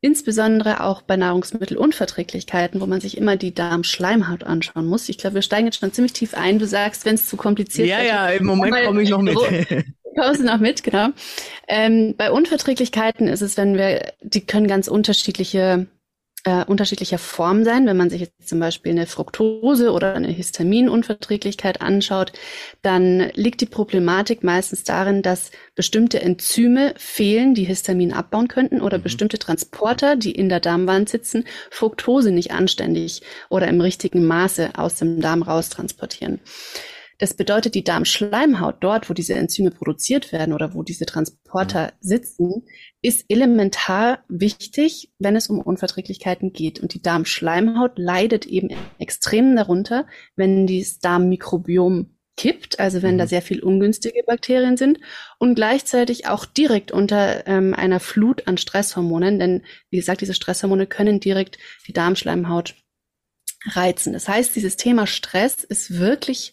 insbesondere 0.00 0.84
auch 0.84 1.02
bei 1.02 1.16
Nahrungsmittelunverträglichkeiten, 1.16 2.80
wo 2.80 2.86
man 2.86 3.00
sich 3.00 3.16
immer 3.16 3.36
die 3.36 3.54
Darmschleimhaut 3.54 4.44
anschauen 4.44 4.86
muss. 4.86 5.08
Ich 5.08 5.18
glaube, 5.18 5.36
wir 5.36 5.42
steigen 5.42 5.66
jetzt 5.66 5.80
schon 5.80 5.92
ziemlich 5.92 6.12
tief 6.12 6.34
ein. 6.34 6.58
Du 6.58 6.66
sagst, 6.66 7.04
wenn 7.06 7.14
es 7.14 7.28
zu 7.28 7.36
kompliziert 7.36 7.88
ja, 7.88 7.96
wird. 7.96 8.06
Ja, 8.06 8.30
ja, 8.30 8.36
im 8.36 8.46
Moment 8.46 8.76
komme 8.84 9.02
ich 9.02 9.08
noch 9.08 9.22
mit. 9.22 9.34
Kommst 9.34 10.40
du 10.40 10.44
noch 10.44 10.58
mit, 10.58 10.82
genau. 10.82 11.08
Ähm, 11.66 12.14
bei 12.16 12.30
Unverträglichkeiten 12.30 13.28
ist 13.28 13.40
es, 13.40 13.56
wenn 13.56 13.76
wir, 13.76 14.12
die 14.20 14.42
können 14.42 14.68
ganz 14.68 14.88
unterschiedliche 14.88 15.88
äh, 16.44 16.64
unterschiedlicher 16.64 17.18
Form 17.18 17.64
sein. 17.64 17.86
Wenn 17.86 17.96
man 17.96 18.10
sich 18.10 18.20
jetzt 18.20 18.48
zum 18.48 18.60
Beispiel 18.60 18.92
eine 18.92 19.06
Fructose 19.06 19.92
oder 19.92 20.14
eine 20.14 20.28
Histaminunverträglichkeit 20.28 21.80
anschaut, 21.80 22.32
dann 22.82 23.30
liegt 23.34 23.60
die 23.60 23.66
Problematik 23.66 24.44
meistens 24.44 24.84
darin, 24.84 25.22
dass 25.22 25.50
bestimmte 25.74 26.20
Enzyme 26.20 26.94
fehlen, 26.96 27.54
die 27.54 27.64
Histamin 27.64 28.12
abbauen 28.12 28.48
könnten 28.48 28.80
oder 28.80 28.98
mhm. 28.98 29.02
bestimmte 29.02 29.38
Transporter, 29.38 30.16
die 30.16 30.32
in 30.32 30.48
der 30.48 30.60
Darmwand 30.60 31.08
sitzen, 31.08 31.44
Fructose 31.70 32.30
nicht 32.30 32.52
anständig 32.52 33.22
oder 33.48 33.68
im 33.68 33.80
richtigen 33.80 34.26
Maße 34.26 34.70
aus 34.76 34.96
dem 34.96 35.20
Darm 35.20 35.42
raus 35.42 35.68
transportieren. 35.68 36.40
Das 37.18 37.34
bedeutet, 37.34 37.74
die 37.74 37.82
Darmschleimhaut, 37.82 38.76
dort, 38.80 39.10
wo 39.10 39.14
diese 39.14 39.34
Enzyme 39.34 39.72
produziert 39.72 40.32
werden 40.32 40.54
oder 40.54 40.72
wo 40.74 40.84
diese 40.84 41.04
Transporter 41.04 41.86
mhm. 41.86 41.90
sitzen, 42.00 42.66
ist 43.02 43.24
elementar 43.28 44.24
wichtig, 44.28 45.12
wenn 45.18 45.34
es 45.34 45.48
um 45.48 45.60
Unverträglichkeiten 45.60 46.52
geht. 46.52 46.78
Und 46.78 46.94
die 46.94 47.02
Darmschleimhaut 47.02 47.98
leidet 47.98 48.46
eben 48.46 48.70
extrem 48.98 49.56
darunter, 49.56 50.06
wenn 50.36 50.68
das 50.68 51.00
Darmmikrobiom 51.00 52.14
kippt, 52.36 52.78
also 52.78 53.02
wenn 53.02 53.14
mhm. 53.14 53.18
da 53.18 53.26
sehr 53.26 53.42
viel 53.42 53.64
ungünstige 53.64 54.22
Bakterien 54.24 54.76
sind 54.76 55.00
und 55.38 55.56
gleichzeitig 55.56 56.28
auch 56.28 56.44
direkt 56.46 56.92
unter 56.92 57.48
ähm, 57.48 57.74
einer 57.74 57.98
Flut 57.98 58.46
an 58.46 58.58
Stresshormonen, 58.58 59.40
denn 59.40 59.64
wie 59.90 59.96
gesagt, 59.96 60.20
diese 60.20 60.34
Stresshormone 60.34 60.86
können 60.86 61.18
direkt 61.18 61.58
die 61.88 61.92
Darmschleimhaut 61.92 62.76
reizen. 63.66 64.12
Das 64.12 64.28
heißt, 64.28 64.54
dieses 64.54 64.76
Thema 64.76 65.08
Stress 65.08 65.64
ist 65.64 65.98
wirklich 65.98 66.52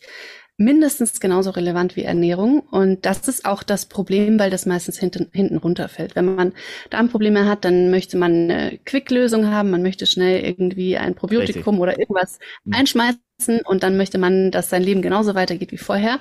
mindestens 0.58 1.20
genauso 1.20 1.50
relevant 1.50 1.96
wie 1.96 2.04
Ernährung. 2.04 2.60
Und 2.60 3.06
das 3.06 3.28
ist 3.28 3.46
auch 3.46 3.64
das 3.64 3.88
Problem, 3.88 4.40
weil 4.40 4.50
das 4.50 4.66
meistens 4.66 4.98
hinten, 4.98 5.28
hinten 5.34 5.58
runterfällt. 5.58 6.16
Wenn 6.16 6.36
man 6.36 6.54
Darmprobleme 6.90 7.46
hat, 7.46 7.66
dann 7.66 7.92
möchte 7.92 8.18
man 8.18 8.50
eine 8.50 8.80
Quick-Lösung 8.86 9.48
haben, 9.48 9.72
man 9.72 9.82
möchte 9.82 10.06
schnell 10.06 10.44
irgendwie 10.44 10.98
ein 10.98 11.16
Probiotikum 11.16 11.76
Richtig. 11.76 11.82
oder 11.82 12.00
irgendwas 12.00 12.40
mhm. 12.64 12.74
einschmeißen 12.74 13.62
und 13.66 13.84
dann 13.84 13.98
möchte 13.98 14.18
man, 14.18 14.52
dass 14.52 14.70
sein 14.70 14.84
Leben 14.84 15.02
genauso 15.02 15.36
weitergeht 15.36 15.72
wie 15.72 15.78
vorher. 15.78 16.20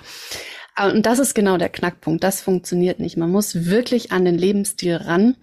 Und 0.77 1.07
das 1.07 1.21
ist 1.21 1.35
genau 1.35 1.57
der 1.57 1.69
Knackpunkt. 1.69 2.25
Das 2.25 2.41
funktioniert 2.43 2.99
nicht. 2.99 3.17
Man 3.17 3.31
muss 3.31 3.67
wirklich 3.67 4.11
an 4.11 4.25
den 4.25 4.37
Lebensstil 4.37 4.97
ran. 4.97 5.37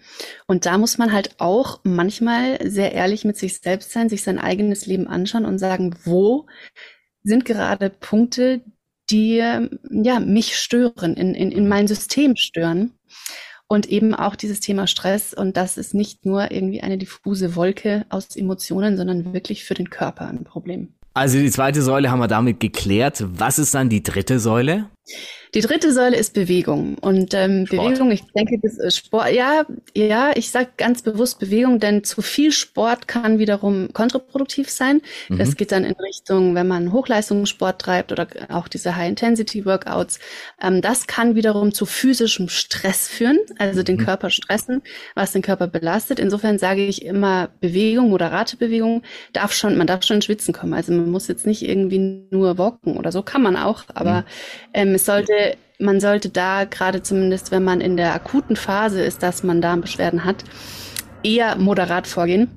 Und 0.46 0.66
da 0.66 0.78
muss 0.78 0.98
man 0.98 1.14
halt 1.14 1.36
auch 1.38 1.80
manchmal 1.84 2.60
sehr 2.70 2.92
ehrlich 2.92 3.24
mit 3.24 3.38
sich 3.38 3.60
selbst 3.60 3.92
sein, 3.92 4.10
sich 4.10 4.24
sein 4.24 4.40
eigenes 4.40 4.86
Leben 4.86 5.08
anschauen 5.08 5.46
und 5.46 5.58
sagen, 5.58 5.96
wo 6.04 6.48
sind 7.24 7.46
gerade 7.46 7.90
Punkte, 7.90 8.62
die 9.12 9.38
ja 9.90 10.20
mich 10.20 10.58
stören, 10.58 11.16
in, 11.16 11.36
in, 11.36 11.52
in 11.52 11.68
mein 11.68 11.88
System 11.88 12.36
stören. 12.36 12.92
Und 13.68 13.88
eben 13.88 14.14
auch 14.14 14.36
dieses 14.36 14.60
Thema 14.60 14.86
Stress. 14.86 15.34
Und 15.34 15.56
das 15.56 15.78
ist 15.78 15.94
nicht 15.94 16.26
nur 16.26 16.52
irgendwie 16.52 16.82
eine 16.82 16.98
diffuse 16.98 17.56
Wolke 17.56 18.06
aus 18.10 18.36
Emotionen, 18.36 18.98
sondern 18.98 19.34
wirklich 19.34 19.64
für 19.64 19.76
den 19.76 19.90
Körper 19.90 20.28
ein 20.28 20.44
Problem. 20.44 20.94
Also 21.14 21.38
die 21.40 21.52
zweite 21.52 21.82
Säule 21.82 22.10
haben 22.10 22.20
wir 22.20 22.28
damit 22.28 22.60
geklärt. 22.60 23.24
Was 23.28 23.60
ist 23.60 23.74
dann 23.74 23.90
die 23.90 24.04
dritte 24.04 24.40
Säule? 24.40 24.90
Die 25.54 25.60
dritte 25.60 25.92
Säule 25.92 26.16
ist 26.16 26.34
Bewegung. 26.34 26.98
Und 27.00 27.34
ähm, 27.34 27.66
Bewegung, 27.66 28.10
ich 28.12 28.24
denke, 28.34 28.58
das 28.62 28.78
ist 28.78 28.98
Sport. 28.98 29.34
Ja, 29.34 29.66
ja, 29.96 30.32
ich 30.36 30.50
sage 30.50 30.70
ganz 30.78 31.02
bewusst 31.02 31.40
Bewegung, 31.40 31.80
denn 31.80 32.06
zu 32.06 32.22
viel 32.22 32.54
Sport 32.54 33.10
kann 33.10 33.38
wiederum 33.38 33.92
kontraproduktiv 33.92 34.70
sein. 34.70 35.02
Mhm. 35.28 35.40
Das 35.40 35.58
geht 35.58 35.74
dann 35.74 35.84
in 35.84 35.96
Richtung, 35.96 36.56
wenn 36.56 36.68
man 36.68 36.94
Hochleistungssport 36.94 37.82
treibt 37.82 38.14
oder 38.14 38.28
auch 38.50 38.70
diese 38.70 38.96
High-Intensity-Workouts. 38.96 40.20
Ähm, 40.62 40.82
das 40.82 41.08
kann 41.08 41.36
wiederum 41.36 41.74
zu 41.74 41.86
physischem 41.86 42.48
Stress 42.48 43.10
führen, 43.10 43.40
also 43.58 43.84
den 43.84 43.98
mhm. 43.98 44.06
Körper 44.06 44.30
stressen, 44.30 44.82
was 45.16 45.34
den 45.34 45.42
Körper 45.42 45.68
belastet. 45.68 46.20
Insofern 46.20 46.60
sage 46.60 46.86
ich 46.86 47.04
immer 47.04 47.50
Bewegung, 47.60 48.10
moderate 48.10 48.56
Bewegung, 48.56 49.04
darf 49.34 49.52
schon, 49.52 49.78
man 49.78 49.88
darf 49.88 50.06
schon 50.06 50.16
ins 50.16 50.26
Schwitzen 50.26 50.54
kommen. 50.54 50.74
Also 50.74 50.94
man 50.94 51.10
muss 51.12 51.28
jetzt 51.28 51.46
nicht 51.46 51.68
irgendwie 51.68 52.28
nur 52.32 52.58
walken 52.58 52.96
oder 52.96 53.12
so, 53.12 53.22
kann 53.22 53.42
man 53.42 53.58
auch, 53.58 53.84
aber 53.94 54.24
mhm. 54.74 54.91
Ähm, 54.92 54.96
es 54.96 55.06
sollte 55.06 55.58
man 55.82 56.00
sollte 56.00 56.30
da 56.30 56.66
gerade 56.66 57.02
zumindest, 57.02 57.52
wenn 57.52 57.64
man 57.64 57.82
in 57.82 57.98
der 57.98 58.14
akuten 58.14 58.56
Phase 58.56 59.02
ist, 59.02 59.24
dass 59.24 59.44
man 59.44 59.62
Darmbeschwerden 59.62 60.24
hat, 60.24 60.44
eher 61.24 61.56
moderat 61.56 62.08
vorgehen. 62.08 62.50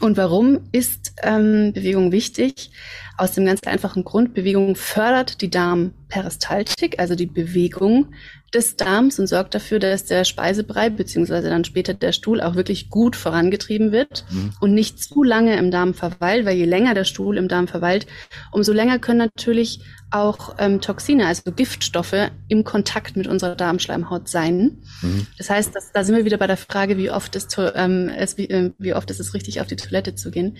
Und 0.00 0.16
warum 0.16 0.60
ist 0.72 1.12
ähm, 1.22 1.72
Bewegung 1.72 2.10
wichtig? 2.10 2.70
Aus 3.16 3.32
dem 3.32 3.44
ganz 3.44 3.62
einfachen 3.64 4.02
Grund, 4.02 4.34
Bewegung 4.34 4.74
fördert 4.74 5.40
die 5.40 5.50
Darmperistaltik, 5.50 6.98
also 6.98 7.14
die 7.14 7.26
Bewegung 7.26 8.14
des 8.54 8.76
Darms 8.76 9.18
und 9.18 9.26
sorgt 9.26 9.54
dafür, 9.54 9.78
dass 9.78 10.04
der 10.04 10.24
Speisebrei 10.24 10.88
beziehungsweise 10.88 11.50
dann 11.50 11.64
später 11.64 11.92
der 11.92 12.12
Stuhl 12.12 12.40
auch 12.40 12.54
wirklich 12.54 12.88
gut 12.88 13.16
vorangetrieben 13.16 13.90
wird 13.92 14.24
mhm. 14.30 14.52
und 14.60 14.74
nicht 14.74 15.02
zu 15.02 15.22
lange 15.22 15.56
im 15.56 15.70
Darm 15.70 15.92
verweilt, 15.94 16.46
weil 16.46 16.56
je 16.56 16.64
länger 16.64 16.94
der 16.94 17.04
Stuhl 17.04 17.36
im 17.36 17.48
Darm 17.48 17.66
verweilt, 17.66 18.06
umso 18.52 18.72
länger 18.72 18.98
können 18.98 19.18
natürlich 19.18 19.80
auch 20.10 20.54
ähm, 20.58 20.80
Toxine, 20.80 21.26
also 21.26 21.50
Giftstoffe, 21.50 22.30
im 22.48 22.62
Kontakt 22.62 23.16
mit 23.16 23.26
unserer 23.26 23.56
Darmschleimhaut 23.56 24.28
sein. 24.28 24.82
Mhm. 25.02 25.26
Das 25.36 25.50
heißt, 25.50 25.74
dass, 25.74 25.90
da 25.92 26.04
sind 26.04 26.14
wir 26.14 26.24
wieder 26.24 26.38
bei 26.38 26.46
der 26.46 26.56
Frage, 26.56 26.96
wie 26.96 27.10
oft 27.10 27.34
ist 27.34 27.58
ähm, 27.74 28.08
es, 28.16 28.38
wie, 28.38 28.48
äh, 28.48 28.70
wie 28.78 28.94
oft 28.94 29.10
ist 29.10 29.18
es 29.18 29.34
richtig, 29.34 29.60
auf 29.60 29.66
die 29.66 29.76
Toilette 29.76 30.14
zu 30.14 30.30
gehen. 30.30 30.56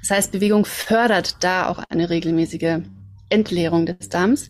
Das 0.00 0.10
heißt, 0.10 0.32
Bewegung 0.32 0.64
fördert 0.64 1.36
da 1.44 1.68
auch 1.68 1.78
eine 1.88 2.10
regelmäßige 2.10 2.80
Entleerung 3.28 3.86
des 3.86 4.08
Darms. 4.08 4.48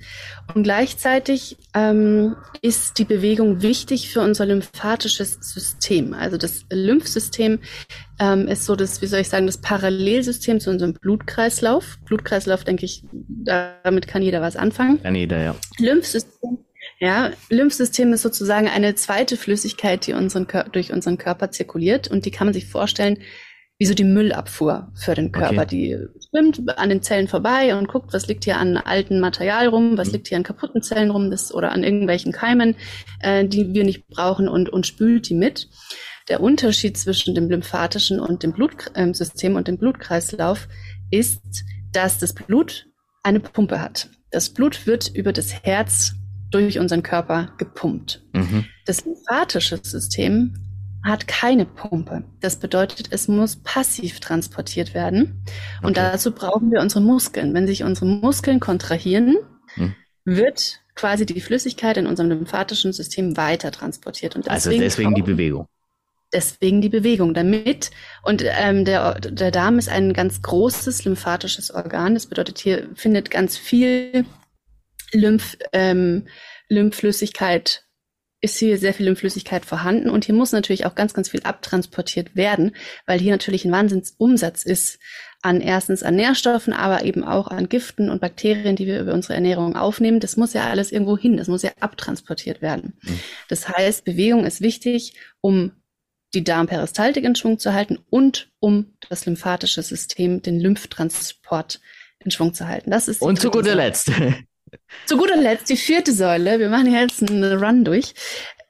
Und 0.55 0.63
gleichzeitig 0.63 1.57
ähm, 1.75 2.37
ist 2.63 2.99
die 2.99 3.05
Bewegung 3.05 3.63
wichtig 3.63 4.11
für 4.11 4.21
unser 4.21 4.47
lymphatisches 4.47 5.39
System. 5.41 6.15
Also 6.15 6.37
das 6.37 6.65
Lymphsystem 6.71 7.61
ähm, 8.21 8.49
ist 8.49 8.65
so 8.65 8.77
das, 8.77 9.03
wie 9.03 9.07
soll 9.07 9.21
ich 9.21 9.29
sagen, 9.29 9.47
das 9.47 9.59
Parallelsystem 9.59 10.61
zu 10.61 10.71
unserem 10.71 10.95
Blutkreislauf. 10.95 11.99
Blutkreislauf, 12.05 12.65
denke 12.65 12.85
ich, 12.85 13.05
damit 13.13 14.09
kann 14.09 14.23
jeder 14.23 14.41
was 14.41 14.57
anfangen. 14.57 15.03
Kann 15.03 15.15
jeder, 15.15 15.43
ja. 15.43 15.57
Lymphsystem. 15.79 16.59
Ja, 16.99 17.31
Lymphsystem 17.51 18.13
ist 18.15 18.23
sozusagen 18.23 18.69
eine 18.69 18.95
zweite 18.95 19.37
Flüssigkeit, 19.37 20.07
die 20.07 20.15
unseren, 20.15 20.47
durch 20.73 20.93
unseren 20.93 21.19
Körper 21.19 21.51
zirkuliert 21.51 22.09
und 22.09 22.25
die 22.25 22.31
kann 22.31 22.47
man 22.47 22.55
sich 22.55 22.67
vorstellen 22.67 23.19
wie 23.79 23.87
so 23.87 23.95
die 23.95 24.05
Müllabfuhr 24.05 24.91
für 24.95 25.15
den 25.15 25.33
Körper. 25.33 25.63
Okay. 25.63 25.67
Die 25.67 25.99
schwimmt 26.29 26.79
an 26.79 26.89
den 26.89 27.03
Zellen 27.03 27.29
vorbei 27.29 27.77
und 27.77 27.89
guckt, 27.89 28.13
was 28.13 28.27
liegt 28.27 28.45
hier 28.45 28.57
an 28.57 28.79
alten 28.79 29.21
Material 29.21 29.69
rum, 29.69 29.99
was 29.99 30.09
mhm. 30.09 30.15
liegt 30.15 30.29
hier 30.29 30.39
an 30.39 30.45
kaputten 30.45 30.83
Zellen 30.83 31.11
rum 31.11 31.31
das, 31.31 31.53
oder 31.53 31.73
an 31.73 31.85
irgendwelchen 31.85 32.33
Keimen, 32.33 32.77
äh, 33.21 33.47
die 33.47 33.75
wir 33.75 33.85
nicht 33.85 34.09
brauchen 34.09 34.49
und, 34.49 34.71
und 34.71 34.87
spült 34.87 35.29
die 35.29 35.35
mit. 35.35 35.69
Der 36.29 36.41
Unterschied 36.41 36.97
zwischen 36.97 37.35
dem 37.35 37.49
lymphatischen 37.51 38.19
und 38.19 38.43
dem 38.43 38.53
Blutsystem 38.53 39.53
äh, 39.53 39.57
und 39.57 39.69
dem 39.69 39.79
Blutkreislauf 39.79 40.69
ist, 41.11 41.43
dass 41.93 42.19
das 42.19 42.35
Blut 42.35 42.87
eine 43.23 43.41
Pumpe 43.41 43.81
hat. 43.81 44.09
Das 44.31 44.51
Blut 44.51 44.87
wird 44.87 45.09
über 45.15 45.33
das 45.33 45.65
Herz 45.65 46.15
durch 46.51 46.79
unseren 46.79 47.03
Körper 47.03 47.53
gepumpt. 47.59 48.23
Mhm. 48.33 48.65
Das 48.87 49.05
lymphatische 49.05 49.79
System 49.83 50.55
hat 51.07 51.29
keine 51.29 51.67
Pumpe. 51.67 52.25
Das 52.41 52.57
bedeutet, 52.57 53.09
es 53.11 53.29
muss 53.29 53.57
passiv 53.57 54.21
transportiert 54.21 54.93
werden. 54.95 55.45
Und 55.83 55.99
okay. 55.99 56.11
dazu 56.13 56.33
brauchen 56.33 56.71
wir 56.71 56.81
unsere 56.81 57.01
Muskeln. 57.01 57.55
Wenn 57.55 57.67
sich 57.67 57.85
unsere 57.85 58.07
Muskeln 58.07 58.61
kontrahieren, 58.61 59.37
hm. 59.75 59.95
wird 60.25 60.81
quasi 60.95 61.25
die 61.25 61.41
Flüssigkeit 61.41 61.97
in 61.97 62.07
unserem 62.07 62.31
lymphatischen 62.31 62.93
System 62.93 63.37
weiter 63.37 63.71
transportiert. 63.71 64.35
Und 64.35 64.49
also 64.49 64.71
deswegen 64.71 64.83
also 64.83 64.97
deswegen 64.97 65.15
die 65.15 65.23
Bewegung. 65.23 65.69
Deswegen 66.33 66.81
die 66.81 66.89
Bewegung, 66.89 67.35
damit. 67.35 67.93
Und 68.23 68.43
ähm, 68.45 68.85
der, 68.85 69.21
der 69.21 69.53
Darm 69.53 69.79
ist 69.79 69.89
ein 69.89 70.13
ganz 70.13 70.43
großes 70.43 71.05
lymphatisches 71.05 71.71
Organ. 71.71 72.15
Das 72.15 72.27
bedeutet, 72.27 72.59
hier 72.59 72.89
findet 72.95 73.31
ganz 73.31 73.57
viel 73.57 74.25
Lymph, 75.13 75.57
ähm, 75.73 76.27
Lymphflüssigkeit 76.69 77.86
ist 78.41 78.59
hier 78.59 78.79
sehr 78.79 78.95
viel 78.95 79.15
Flüssigkeit 79.17 79.65
vorhanden 79.65 80.11
und 80.11 80.25
hier 80.25 80.35
muss 80.35 80.53
natürlich 80.53 80.87
auch 80.87 80.95
ganz, 80.95 81.15
ganz 81.15 81.31
viel 81.31 81.43
abtransportiert 81.43 82.37
werden, 82.37 82.77
weil 83.07 83.19
hier 83.19 83.33
natürlich 83.33 83.65
ein 83.65 83.73
Wahnsinnsumsatz 83.73 84.65
ist 84.65 84.99
an 85.43 85.61
erstens 85.61 86.03
an 86.03 86.17
Nährstoffen, 86.17 86.73
aber 86.73 87.05
eben 87.05 87.25
auch 87.25 87.49
an 87.49 87.69
Giften 87.69 88.11
und 88.11 88.21
Bakterien, 88.21 88.77
die 88.77 88.87
wir 88.87 89.01
über 89.01 89.15
unsere 89.15 89.35
Ernährung 89.35 89.77
aufnehmen. 89.77 90.21
Das 90.21 90.37
muss 90.37 90.53
ja 90.53 90.69
alles 90.69 90.93
irgendwo 90.93 91.17
hin, 91.17 91.37
das 91.37 91.49
muss 91.49 91.63
ja 91.63 91.71
abtransportiert 91.81 92.63
werden. 92.63 92.95
Mhm. 93.03 93.21
Das 93.49 93.69
heißt, 93.69 94.05
Bewegung 94.05 94.45
ist 94.45 94.61
wichtig, 94.61 95.15
um 95.41 95.73
die 96.35 96.45
Darmperistaltik 96.45 97.25
in 97.25 97.37
Schwung 97.37 97.59
zu 97.59 97.73
halten 97.73 97.99
und 98.11 98.51
um 98.59 98.97
das 99.09 99.25
lymphatische 99.27 99.83
System, 99.83 100.43
den 100.43 100.59
Lymphtransport 100.61 101.81
in 102.19 102.31
Schwung 102.31 102.53
zu 102.53 102.67
halten. 102.67 102.91
Das 102.91 103.09
ist 103.09 103.23
und 103.23 103.41
zu 103.41 103.51
guter 103.51 103.75
Letzt 103.75 104.11
Zu 105.07 105.17
guter 105.17 105.37
Letzt 105.37 105.71
die 105.71 105.77
vierte 105.77 106.13
Säule. 106.13 106.59
Wir 106.59 106.69
machen 106.69 106.93
jetzt 106.93 107.23
einen 107.23 107.45
Run 107.63 107.85
durch. 107.85 108.15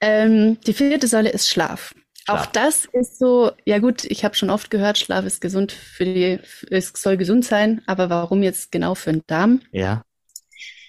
Ähm, 0.00 0.58
die 0.66 0.72
vierte 0.72 1.08
Säule 1.08 1.30
ist 1.30 1.48
Schlaf. 1.48 1.94
Schlaf. 2.26 2.40
Auch 2.40 2.46
das 2.46 2.86
ist 2.86 3.18
so, 3.18 3.52
ja 3.64 3.78
gut, 3.78 4.04
ich 4.04 4.24
habe 4.24 4.34
schon 4.34 4.50
oft 4.50 4.70
gehört, 4.70 4.98
Schlaf 4.98 5.24
ist 5.24 5.40
gesund 5.40 5.70
für 5.70 6.04
die, 6.04 6.40
es 6.70 6.92
soll 6.96 7.16
gesund 7.16 7.44
sein, 7.44 7.82
aber 7.86 8.10
warum 8.10 8.42
jetzt 8.42 8.72
genau 8.72 8.94
für 8.96 9.12
den 9.12 9.22
Darm? 9.26 9.60
Ja. 9.70 10.02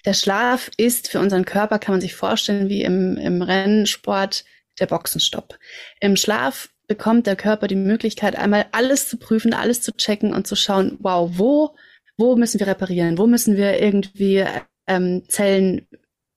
Der 0.04 0.14
Schlaf 0.14 0.70
ist 0.76 1.08
für 1.08 1.20
unseren 1.20 1.44
Körper, 1.44 1.78
kann 1.78 1.94
man 1.94 2.00
sich 2.00 2.14
vorstellen, 2.14 2.68
wie 2.68 2.82
im, 2.82 3.16
im 3.18 3.42
Rennsport 3.42 4.44
der 4.80 4.86
Boxenstopp. 4.86 5.58
Im 6.00 6.16
Schlaf 6.16 6.70
bekommt 6.88 7.26
der 7.26 7.36
Körper 7.36 7.68
die 7.68 7.76
Möglichkeit, 7.76 8.36
einmal 8.36 8.66
alles 8.72 9.08
zu 9.08 9.16
prüfen, 9.16 9.54
alles 9.54 9.80
zu 9.80 9.92
checken 9.92 10.32
und 10.32 10.46
zu 10.46 10.56
schauen, 10.56 10.96
wow, 11.00 11.30
wo, 11.34 11.76
wo 12.16 12.34
müssen 12.34 12.58
wir 12.58 12.66
reparieren? 12.66 13.18
Wo 13.18 13.26
müssen 13.26 13.56
wir 13.56 13.80
irgendwie 13.80 14.44
ähm, 14.88 15.22
Zellen 15.28 15.86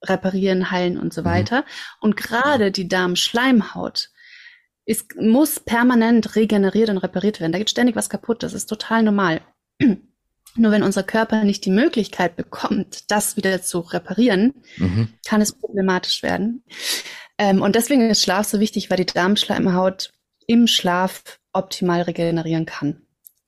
reparieren, 0.04 0.70
heilen 0.70 0.98
und 0.98 1.12
so 1.12 1.22
mhm. 1.22 1.26
weiter. 1.26 1.64
Und 2.00 2.16
gerade 2.16 2.70
die 2.70 2.88
Darmschleimhaut 2.88 4.10
ist, 4.84 5.16
muss 5.16 5.60
permanent 5.60 6.36
regeneriert 6.36 6.90
und 6.90 6.98
repariert 6.98 7.40
werden. 7.40 7.52
Da 7.52 7.58
geht 7.58 7.70
ständig 7.70 7.96
was 7.96 8.10
kaputt. 8.10 8.42
Das 8.42 8.52
ist 8.52 8.66
total 8.66 9.02
normal. 9.02 9.40
Nur 10.54 10.70
wenn 10.70 10.82
unser 10.82 11.02
Körper 11.02 11.44
nicht 11.44 11.64
die 11.64 11.70
Möglichkeit 11.70 12.36
bekommt, 12.36 13.10
das 13.10 13.36
wieder 13.36 13.62
zu 13.62 13.80
reparieren, 13.80 14.52
mhm. 14.76 15.08
kann 15.24 15.40
es 15.40 15.52
problematisch 15.52 16.22
werden. 16.22 16.62
Ähm, 17.38 17.62
und 17.62 17.74
deswegen 17.74 18.10
ist 18.10 18.22
Schlaf 18.22 18.46
so 18.46 18.60
wichtig, 18.60 18.90
weil 18.90 18.98
die 18.98 19.06
Darmschleimhaut 19.06 20.12
im 20.46 20.66
Schlaf 20.66 21.40
optimal 21.54 22.02
regenerieren 22.02 22.66
kann. 22.66 23.02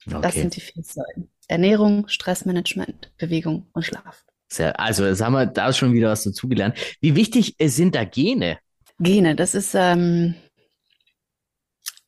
Okay. 0.07 0.19
Das 0.23 0.35
sind 0.35 0.57
die 0.57 0.61
vier 0.61 0.83
Säulen. 0.83 1.31
Ernährung, 1.47 2.09
Stressmanagement, 2.09 3.13
Bewegung 3.19 3.67
und 3.73 3.85
Schlaf. 3.85 4.24
Sehr, 4.55 4.79
also 4.79 5.05
jetzt 5.05 5.21
haben 5.21 5.33
wir 5.33 5.47
da 5.47 5.73
schon 5.73 5.93
wieder 5.93 6.11
was 6.11 6.25
dazugelernt. 6.25 6.77
Wie 7.01 7.17
wichtig 7.17 7.57
sind 7.61 7.95
da 7.95 8.05
Gene? 8.05 8.59
Gene, 9.01 9.35
das 9.35 9.55
ist 9.55 9.75
ähm, 9.75 10.35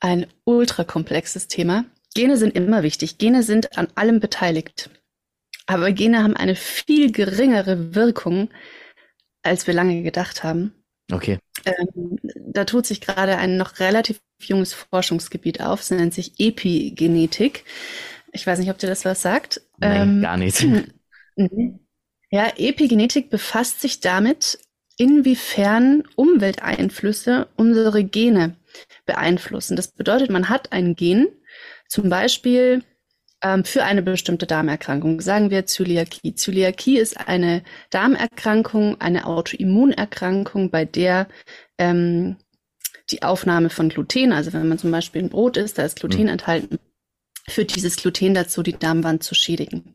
ein 0.01 0.27
ultrakomplexes 0.45 1.49
Thema. 1.49 1.85
Gene 2.15 2.37
sind 2.37 2.55
immer 2.55 2.83
wichtig. 2.83 3.19
Gene 3.19 3.43
sind 3.43 3.77
an 3.77 3.89
allem 3.95 4.21
beteiligt. 4.21 4.91
Aber 5.67 5.91
Gene 5.93 6.23
haben 6.23 6.37
eine 6.37 6.55
viel 6.55 7.11
geringere 7.13 7.95
Wirkung, 7.95 8.51
als 9.43 9.67
wir 9.67 9.75
lange 9.75 10.03
gedacht 10.03 10.45
haben. 10.45 10.73
Okay. 11.13 11.39
Ähm, 11.65 12.19
da 12.37 12.65
tut 12.65 12.87
sich 12.87 13.01
gerade 13.01 13.37
ein 13.39 13.57
noch 13.57 13.81
relativ 13.81 14.21
junges 14.41 14.73
Forschungsgebiet 14.73 15.61
auf. 15.61 15.81
Es 15.81 15.91
nennt 15.91 16.15
sich 16.15 16.39
Epigenetik. 16.39 17.65
Ich 18.33 18.47
weiß 18.47 18.59
nicht, 18.59 18.71
ob 18.71 18.79
dir 18.79 18.87
das 18.87 19.05
was 19.05 19.23
sagt. 19.23 19.61
Nein, 19.79 20.09
ähm, 20.09 20.23
gar 20.23 20.37
nicht. 20.37 20.65
Mhm. 21.39 21.86
Ja, 22.37 22.53
Epigenetik 22.59 23.31
befasst 23.31 23.81
sich 23.81 24.01
damit, 24.01 24.59
inwiefern 24.99 26.03
Umwelteinflüsse 26.17 27.49
unsere 27.57 28.05
Gene 28.05 28.57
beeinflussen. 29.07 29.75
Das 29.75 29.89
bedeutet, 29.89 30.29
man 30.29 30.51
hat 30.51 30.71
ein 30.71 30.97
Gen, 30.97 31.29
zum 31.89 32.11
Beispiel 32.11 32.85
ähm, 33.41 33.65
für 33.65 33.85
eine 33.85 34.03
bestimmte 34.03 34.45
Darmerkrankung. 34.47 35.23
Sagen 35.23 35.49
wir 35.49 35.65
Zöliakie. 35.65 36.35
Zöliakie 36.35 36.99
ist 36.99 37.27
eine 37.27 37.63
Darmerkrankung, 37.89 39.01
eine 39.01 39.25
Autoimmunerkrankung, 39.25 40.71
bei 40.71 40.85
der 40.85 41.29
ähm, 41.79 42.37
die 43.11 43.23
Aufnahme 43.23 43.71
von 43.71 43.89
Gluten. 43.89 44.33
Also 44.33 44.53
wenn 44.53 44.69
man 44.69 44.77
zum 44.77 44.91
Beispiel 44.91 45.23
ein 45.23 45.31
Brot 45.31 45.57
isst, 45.57 45.79
da 45.79 45.85
ist 45.85 46.01
Gluten 46.01 46.25
mhm. 46.25 46.29
enthalten, 46.29 46.79
führt 47.49 47.75
dieses 47.77 47.97
Gluten 47.97 48.35
dazu, 48.35 48.63
die 48.63 48.79
Darmwand 48.79 49.23
zu 49.23 49.35
schädigen. 49.35 49.95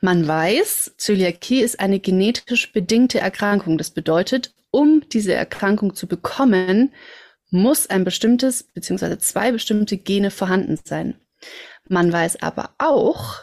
Man 0.00 0.26
weiß, 0.26 0.94
Zöliakie 0.98 1.60
ist 1.60 1.80
eine 1.80 2.00
genetisch 2.00 2.72
bedingte 2.72 3.18
Erkrankung. 3.18 3.78
Das 3.78 3.90
bedeutet, 3.90 4.54
um 4.70 5.02
diese 5.08 5.34
Erkrankung 5.34 5.94
zu 5.94 6.06
bekommen, 6.06 6.92
muss 7.50 7.88
ein 7.88 8.04
bestimmtes 8.04 8.62
bzw. 8.62 9.18
zwei 9.18 9.52
bestimmte 9.52 9.96
Gene 9.96 10.30
vorhanden 10.30 10.78
sein. 10.82 11.16
Man 11.88 12.12
weiß 12.12 12.42
aber 12.42 12.74
auch, 12.78 13.40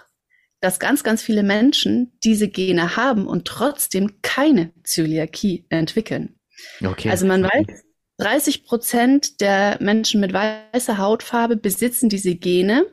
dass 0.61 0.79
ganz, 0.79 1.03
ganz 1.03 1.21
viele 1.21 1.43
Menschen 1.43 2.11
diese 2.23 2.49
Gene 2.49 2.95
haben 2.97 3.27
und 3.27 3.45
trotzdem 3.45 4.21
keine 4.21 4.73
Zöliakie 4.83 5.65
entwickeln. 5.69 6.35
Okay. 6.83 7.09
Also 7.09 7.25
man 7.25 7.43
weiß, 7.43 7.83
30 8.17 8.65
Prozent 8.65 9.41
der 9.41 9.77
Menschen 9.79 10.19
mit 10.19 10.33
weißer 10.33 10.97
Hautfarbe 10.97 11.55
besitzen 11.55 12.09
diese 12.09 12.35
Gene, 12.35 12.85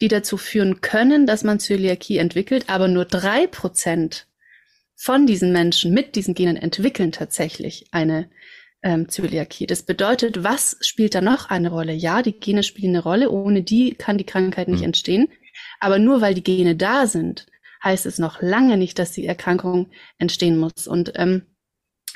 die 0.00 0.08
dazu 0.08 0.36
führen 0.36 0.80
können, 0.80 1.26
dass 1.26 1.44
man 1.44 1.60
Zöliakie 1.60 2.18
entwickelt, 2.18 2.68
aber 2.68 2.88
nur 2.88 3.04
drei 3.04 3.46
Prozent 3.46 4.26
von 4.96 5.26
diesen 5.26 5.52
Menschen 5.52 5.92
mit 5.92 6.14
diesen 6.14 6.34
Genen 6.34 6.56
entwickeln 6.56 7.12
tatsächlich 7.12 7.86
eine 7.90 8.30
ähm, 8.82 9.08
Zöliakie. 9.08 9.66
Das 9.66 9.82
bedeutet, 9.82 10.44
was 10.44 10.76
spielt 10.80 11.14
da 11.14 11.20
noch 11.20 11.50
eine 11.50 11.70
Rolle? 11.70 11.92
Ja, 11.92 12.22
die 12.22 12.38
Gene 12.38 12.62
spielen 12.62 12.94
eine 12.94 13.02
Rolle, 13.02 13.30
ohne 13.30 13.62
die 13.62 13.94
kann 13.94 14.18
die 14.18 14.26
Krankheit 14.26 14.68
nicht 14.68 14.80
mhm. 14.80 14.86
entstehen. 14.86 15.28
Aber 15.80 15.98
nur 15.98 16.20
weil 16.20 16.34
die 16.34 16.44
Gene 16.44 16.76
da 16.76 17.06
sind, 17.06 17.46
heißt 17.82 18.06
es 18.06 18.18
noch 18.18 18.40
lange 18.40 18.76
nicht, 18.76 18.98
dass 18.98 19.12
die 19.12 19.26
Erkrankung 19.26 19.90
entstehen 20.18 20.58
muss. 20.58 20.86
Und 20.86 21.12
ähm, 21.16 21.42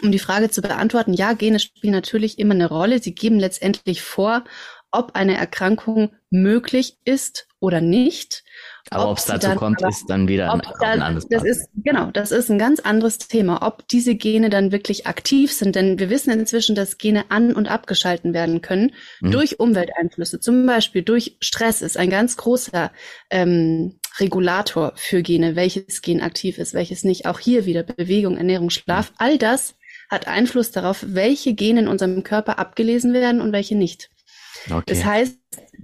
um 0.02 0.12
die 0.12 0.18
Frage 0.18 0.50
zu 0.50 0.62
beantworten, 0.62 1.12
ja, 1.12 1.32
Gene 1.32 1.58
spielen 1.58 1.92
natürlich 1.92 2.38
immer 2.38 2.54
eine 2.54 2.68
Rolle. 2.68 3.00
Sie 3.00 3.14
geben 3.14 3.38
letztendlich 3.40 4.02
vor, 4.02 4.44
ob 4.90 5.16
eine 5.16 5.36
Erkrankung 5.36 6.12
möglich 6.30 6.98
ist 7.04 7.47
oder 7.60 7.80
nicht. 7.80 8.44
Aber 8.90 9.10
ob 9.10 9.18
es 9.18 9.26
dazu 9.26 9.48
dann, 9.48 9.58
kommt, 9.58 9.82
ist 9.82 10.06
dann 10.08 10.28
wieder 10.28 10.52
ein, 10.52 10.62
da, 10.80 10.88
ein 10.88 11.02
anderes 11.02 11.28
Das 11.28 11.44
ist, 11.44 11.68
genau, 11.74 12.10
das 12.10 12.30
ist 12.30 12.50
ein 12.50 12.58
ganz 12.58 12.80
anderes 12.80 13.18
Thema, 13.18 13.62
ob 13.66 13.86
diese 13.88 14.14
Gene 14.14 14.48
dann 14.48 14.72
wirklich 14.72 15.06
aktiv 15.06 15.52
sind. 15.52 15.76
Denn 15.76 15.98
wir 15.98 16.08
wissen 16.08 16.30
inzwischen, 16.30 16.74
dass 16.74 16.98
Gene 16.98 17.30
an- 17.30 17.54
und 17.54 17.68
abgeschalten 17.68 18.32
werden 18.32 18.62
können 18.62 18.92
mhm. 19.20 19.32
durch 19.32 19.60
Umwelteinflüsse. 19.60 20.40
Zum 20.40 20.66
Beispiel 20.66 21.02
durch 21.02 21.36
Stress 21.40 21.82
ist 21.82 21.96
ein 21.96 22.10
ganz 22.10 22.36
großer 22.36 22.90
ähm, 23.30 23.98
Regulator 24.18 24.92
für 24.96 25.22
Gene, 25.22 25.54
welches 25.54 26.00
Gen 26.00 26.22
aktiv 26.22 26.58
ist, 26.58 26.74
welches 26.74 27.04
nicht. 27.04 27.26
Auch 27.26 27.40
hier 27.40 27.66
wieder 27.66 27.82
Bewegung, 27.82 28.36
Ernährung, 28.36 28.70
Schlaf. 28.70 29.10
Mhm. 29.10 29.16
All 29.18 29.38
das 29.38 29.74
hat 30.08 30.26
Einfluss 30.26 30.70
darauf, 30.70 31.04
welche 31.06 31.54
Gene 31.54 31.80
in 31.80 31.88
unserem 31.88 32.22
Körper 32.22 32.58
abgelesen 32.58 33.12
werden 33.12 33.40
und 33.40 33.52
welche 33.52 33.76
nicht. 33.76 34.10
Okay. 34.70 34.82
Das 34.86 35.04
heißt, 35.04 35.38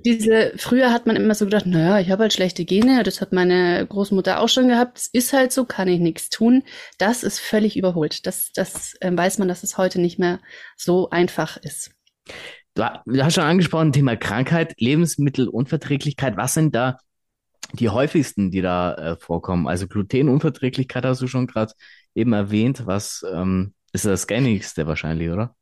diese, 0.04 0.52
früher 0.56 0.92
hat 0.92 1.06
man 1.06 1.16
immer 1.16 1.34
so 1.34 1.46
gedacht, 1.46 1.66
naja, 1.66 1.98
ich 1.98 2.10
habe 2.10 2.22
halt 2.22 2.32
schlechte 2.32 2.64
Gene, 2.64 3.02
das 3.02 3.20
hat 3.20 3.32
meine 3.32 3.86
Großmutter 3.86 4.40
auch 4.40 4.48
schon 4.48 4.68
gehabt, 4.68 4.98
es 4.98 5.06
ist 5.08 5.32
halt 5.32 5.50
so, 5.52 5.64
kann 5.64 5.88
ich 5.88 5.98
nichts 5.98 6.28
tun. 6.28 6.62
Das 6.98 7.22
ist 7.22 7.38
völlig 7.38 7.76
überholt. 7.76 8.26
Das, 8.26 8.52
das 8.52 8.94
äh, 9.00 9.10
weiß 9.14 9.38
man, 9.38 9.48
dass 9.48 9.62
es 9.62 9.78
heute 9.78 10.00
nicht 10.00 10.18
mehr 10.18 10.40
so 10.76 11.08
einfach 11.08 11.56
ist. 11.56 11.92
Du, 12.74 12.84
du 13.06 13.24
hast 13.24 13.34
schon 13.34 13.44
angesprochen, 13.44 13.92
Thema 13.92 14.16
Krankheit, 14.16 14.74
Lebensmittelunverträglichkeit. 14.78 16.36
Was 16.36 16.54
sind 16.54 16.74
da 16.74 16.98
die 17.72 17.88
häufigsten, 17.88 18.50
die 18.50 18.60
da 18.60 18.94
äh, 18.94 19.16
vorkommen? 19.16 19.66
Also 19.66 19.86
Glutenunverträglichkeit 19.88 21.04
hast 21.04 21.22
du 21.22 21.28
schon 21.28 21.46
gerade 21.46 21.72
eben 22.14 22.34
erwähnt. 22.34 22.86
Was 22.86 23.24
ähm, 23.32 23.72
ist 23.92 24.04
das 24.04 24.26
gängigste 24.26 24.86
wahrscheinlich, 24.86 25.30
oder? 25.30 25.54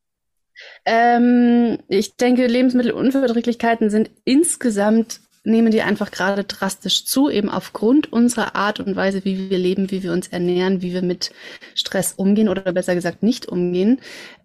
Ähm, 0.84 1.78
ich 1.88 2.16
denke, 2.16 2.46
Lebensmittelunverträglichkeiten 2.46 3.90
sind 3.90 4.10
insgesamt 4.24 5.20
nehmen 5.44 5.72
die 5.72 5.82
einfach 5.82 6.10
gerade 6.10 6.44
drastisch 6.44 7.04
zu, 7.04 7.28
eben 7.28 7.50
aufgrund 7.50 8.12
unserer 8.12 8.54
Art 8.54 8.78
und 8.78 8.94
Weise, 8.94 9.24
wie 9.24 9.50
wir 9.50 9.58
leben, 9.58 9.90
wie 9.90 10.02
wir 10.02 10.12
uns 10.12 10.28
ernähren, 10.28 10.82
wie 10.82 10.92
wir 10.92 11.02
mit 11.02 11.32
Stress 11.74 12.12
umgehen 12.12 12.48
oder 12.48 12.72
besser 12.72 12.94
gesagt 12.94 13.22
nicht 13.22 13.46
umgehen. 13.46 14.00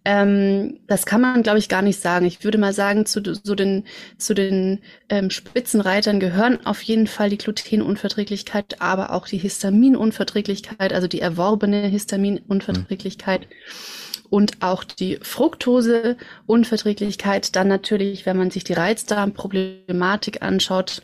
Ähm, 0.05 0.79
das 0.87 1.05
kann 1.05 1.21
man, 1.21 1.43
glaube 1.43 1.59
ich, 1.59 1.69
gar 1.69 1.83
nicht 1.83 2.01
sagen. 2.01 2.25
Ich 2.25 2.43
würde 2.43 2.57
mal 2.57 2.73
sagen, 2.73 3.05
zu, 3.05 3.21
zu 3.21 3.53
den, 3.53 3.83
zu 4.17 4.33
den 4.33 4.79
ähm, 5.09 5.29
Spitzenreitern 5.29 6.19
gehören 6.19 6.65
auf 6.65 6.81
jeden 6.81 7.07
Fall 7.07 7.29
die 7.29 7.37
Glutenunverträglichkeit, 7.37 8.81
aber 8.81 9.11
auch 9.11 9.27
die 9.27 9.37
Histaminunverträglichkeit, 9.37 10.93
also 10.93 11.07
die 11.07 11.21
erworbene 11.21 11.87
Histaminunverträglichkeit. 11.87 13.41
Mhm 13.41 14.06
und 14.29 14.61
auch 14.61 14.83
die 14.83 15.17
Fructoseunverträglichkeit. 15.21 17.55
Dann 17.55 17.67
natürlich, 17.67 18.25
wenn 18.25 18.37
man 18.37 18.51
sich 18.51 18.63
die 18.63 18.73
Reizdarmproblematik 18.73 20.41
anschaut, 20.41 21.01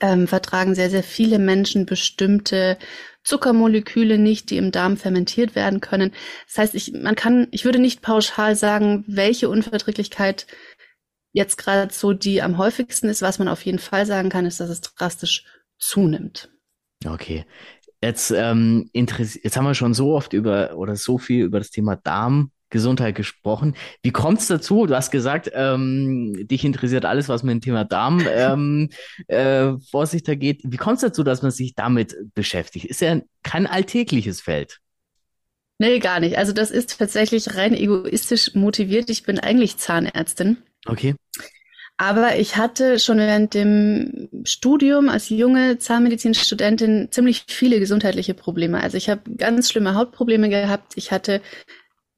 ähm, 0.00 0.26
vertragen 0.26 0.74
sehr, 0.74 0.90
sehr 0.90 1.02
viele 1.02 1.38
Menschen 1.38 1.86
bestimmte 1.86 2.78
Zuckermoleküle 3.22 4.18
nicht, 4.18 4.50
die 4.50 4.58
im 4.58 4.70
Darm 4.70 4.96
fermentiert 4.96 5.54
werden 5.54 5.80
können. 5.80 6.12
Das 6.46 6.58
heißt, 6.58 6.74
ich, 6.74 6.92
man 6.92 7.14
kann, 7.14 7.48
ich 7.52 7.64
würde 7.64 7.78
nicht 7.78 8.02
pauschal 8.02 8.56
sagen, 8.56 9.04
welche 9.06 9.48
Unverträglichkeit 9.48 10.46
jetzt 11.32 11.56
gerade 11.56 11.92
so 11.92 12.12
die 12.12 12.42
am 12.42 12.58
häufigsten 12.58 13.08
ist. 13.08 13.22
Was 13.22 13.38
man 13.38 13.48
auf 13.48 13.64
jeden 13.64 13.78
Fall 13.78 14.06
sagen 14.06 14.28
kann, 14.28 14.46
ist, 14.46 14.60
dass 14.60 14.70
es 14.70 14.82
drastisch 14.82 15.44
zunimmt. 15.78 16.50
Okay. 17.06 17.44
Jetzt, 18.04 18.30
ähm, 18.32 18.90
jetzt 18.92 19.56
haben 19.56 19.64
wir 19.64 19.74
schon 19.74 19.94
so 19.94 20.14
oft 20.14 20.34
über 20.34 20.76
oder 20.76 20.94
so 20.94 21.16
viel 21.16 21.42
über 21.42 21.56
das 21.58 21.70
Thema 21.70 21.96
Darmgesundheit 21.96 23.14
gesprochen. 23.14 23.74
Wie 24.02 24.10
kommt 24.10 24.40
es 24.40 24.46
dazu? 24.46 24.84
Du 24.84 24.94
hast 24.94 25.10
gesagt, 25.10 25.50
ähm, 25.54 26.46
dich 26.46 26.66
interessiert 26.66 27.06
alles, 27.06 27.30
was 27.30 27.42
mit 27.42 27.52
dem 27.54 27.60
Thema 27.62 27.86
Darm 27.86 28.22
ähm, 28.30 28.90
äh, 29.26 29.72
vor 29.90 30.04
sich 30.04 30.22
da 30.22 30.34
geht. 30.34 30.60
Wie 30.64 30.76
kommt 30.76 30.96
es 30.96 31.00
dazu, 31.00 31.22
dass 31.22 31.40
man 31.40 31.50
sich 31.50 31.74
damit 31.76 32.14
beschäftigt? 32.34 32.84
Ist 32.84 33.00
ja 33.00 33.22
kein 33.42 33.66
alltägliches 33.66 34.42
Feld. 34.42 34.80
Nee, 35.78 35.98
gar 35.98 36.20
nicht. 36.20 36.36
Also 36.36 36.52
das 36.52 36.70
ist 36.70 36.98
tatsächlich 36.98 37.56
rein 37.56 37.72
egoistisch 37.72 38.54
motiviert. 38.54 39.08
Ich 39.08 39.22
bin 39.22 39.38
eigentlich 39.38 39.78
Zahnärztin. 39.78 40.58
Okay. 40.84 41.14
Aber 41.96 42.36
ich 42.36 42.56
hatte 42.56 42.98
schon 42.98 43.18
während 43.18 43.54
dem 43.54 44.28
Studium 44.44 45.08
als 45.08 45.28
junge 45.28 45.78
Zahnmedizinstudentin 45.78 47.08
ziemlich 47.12 47.44
viele 47.46 47.78
gesundheitliche 47.78 48.34
Probleme. 48.34 48.82
Also 48.82 48.96
ich 48.96 49.08
habe 49.08 49.30
ganz 49.36 49.70
schlimme 49.70 49.94
Hautprobleme 49.94 50.48
gehabt. 50.48 50.94
Ich 50.96 51.12
hatte 51.12 51.40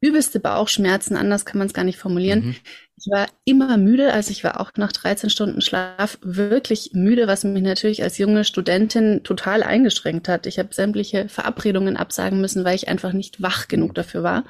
übelste 0.00 0.40
Bauchschmerzen, 0.40 1.16
anders 1.16 1.44
kann 1.44 1.58
man 1.58 1.66
es 1.66 1.74
gar 1.74 1.84
nicht 1.84 1.98
formulieren. 1.98 2.46
Mhm. 2.46 2.56
Ich 2.98 3.06
war 3.10 3.26
immer 3.44 3.76
müde, 3.76 4.12
also 4.12 4.30
ich 4.30 4.44
war 4.44 4.60
auch 4.60 4.72
nach 4.76 4.92
13 4.92 5.28
Stunden 5.28 5.60
Schlaf 5.60 6.18
wirklich 6.22 6.90
müde, 6.94 7.26
was 7.26 7.44
mich 7.44 7.62
natürlich 7.62 8.02
als 8.02 8.16
junge 8.16 8.44
Studentin 8.44 9.22
total 9.24 9.62
eingeschränkt 9.62 10.28
hat. 10.28 10.46
Ich 10.46 10.58
habe 10.58 10.72
sämtliche 10.72 11.28
Verabredungen 11.28 11.96
absagen 11.96 12.40
müssen, 12.40 12.64
weil 12.64 12.76
ich 12.76 12.88
einfach 12.88 13.12
nicht 13.12 13.42
wach 13.42 13.68
genug 13.68 13.94
dafür 13.94 14.22
war. 14.22 14.44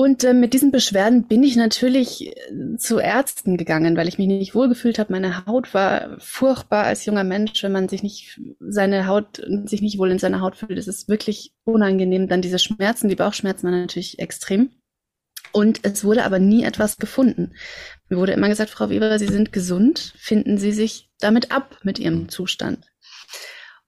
Und 0.00 0.24
äh, 0.24 0.32
mit 0.32 0.54
diesen 0.54 0.70
Beschwerden 0.70 1.24
bin 1.24 1.42
ich 1.42 1.56
natürlich 1.56 2.34
äh, 2.34 2.76
zu 2.78 3.00
Ärzten 3.00 3.58
gegangen, 3.58 3.98
weil 3.98 4.08
ich 4.08 4.16
mich 4.16 4.28
nicht 4.28 4.54
wohlgefühlt 4.54 4.98
habe. 4.98 5.12
Meine 5.12 5.44
Haut 5.44 5.74
war 5.74 6.16
furchtbar 6.20 6.84
als 6.84 7.04
junger 7.04 7.22
Mensch, 7.22 7.62
wenn 7.62 7.72
man 7.72 7.86
sich 7.86 8.02
nicht 8.02 8.40
seine 8.60 9.06
Haut 9.06 9.42
sich 9.66 9.82
nicht 9.82 9.98
wohl 9.98 10.10
in 10.10 10.18
seiner 10.18 10.40
Haut 10.40 10.56
fühlt. 10.56 10.78
Es 10.78 10.88
ist 10.88 11.10
wirklich 11.10 11.52
unangenehm. 11.64 12.28
Dann 12.28 12.40
diese 12.40 12.58
Schmerzen, 12.58 13.10
die 13.10 13.14
Bauchschmerzen 13.14 13.64
waren 13.64 13.78
natürlich 13.78 14.18
extrem. 14.18 14.70
Und 15.52 15.80
es 15.82 16.02
wurde 16.02 16.24
aber 16.24 16.38
nie 16.38 16.64
etwas 16.64 16.96
gefunden. 16.96 17.52
Mir 18.08 18.16
wurde 18.16 18.32
immer 18.32 18.48
gesagt, 18.48 18.70
Frau 18.70 18.88
Weber, 18.88 19.18
Sie 19.18 19.28
sind 19.28 19.52
gesund, 19.52 20.14
finden 20.16 20.56
Sie 20.56 20.72
sich 20.72 21.10
damit 21.18 21.52
ab 21.52 21.76
mit 21.82 21.98
Ihrem 21.98 22.30
Zustand. 22.30 22.89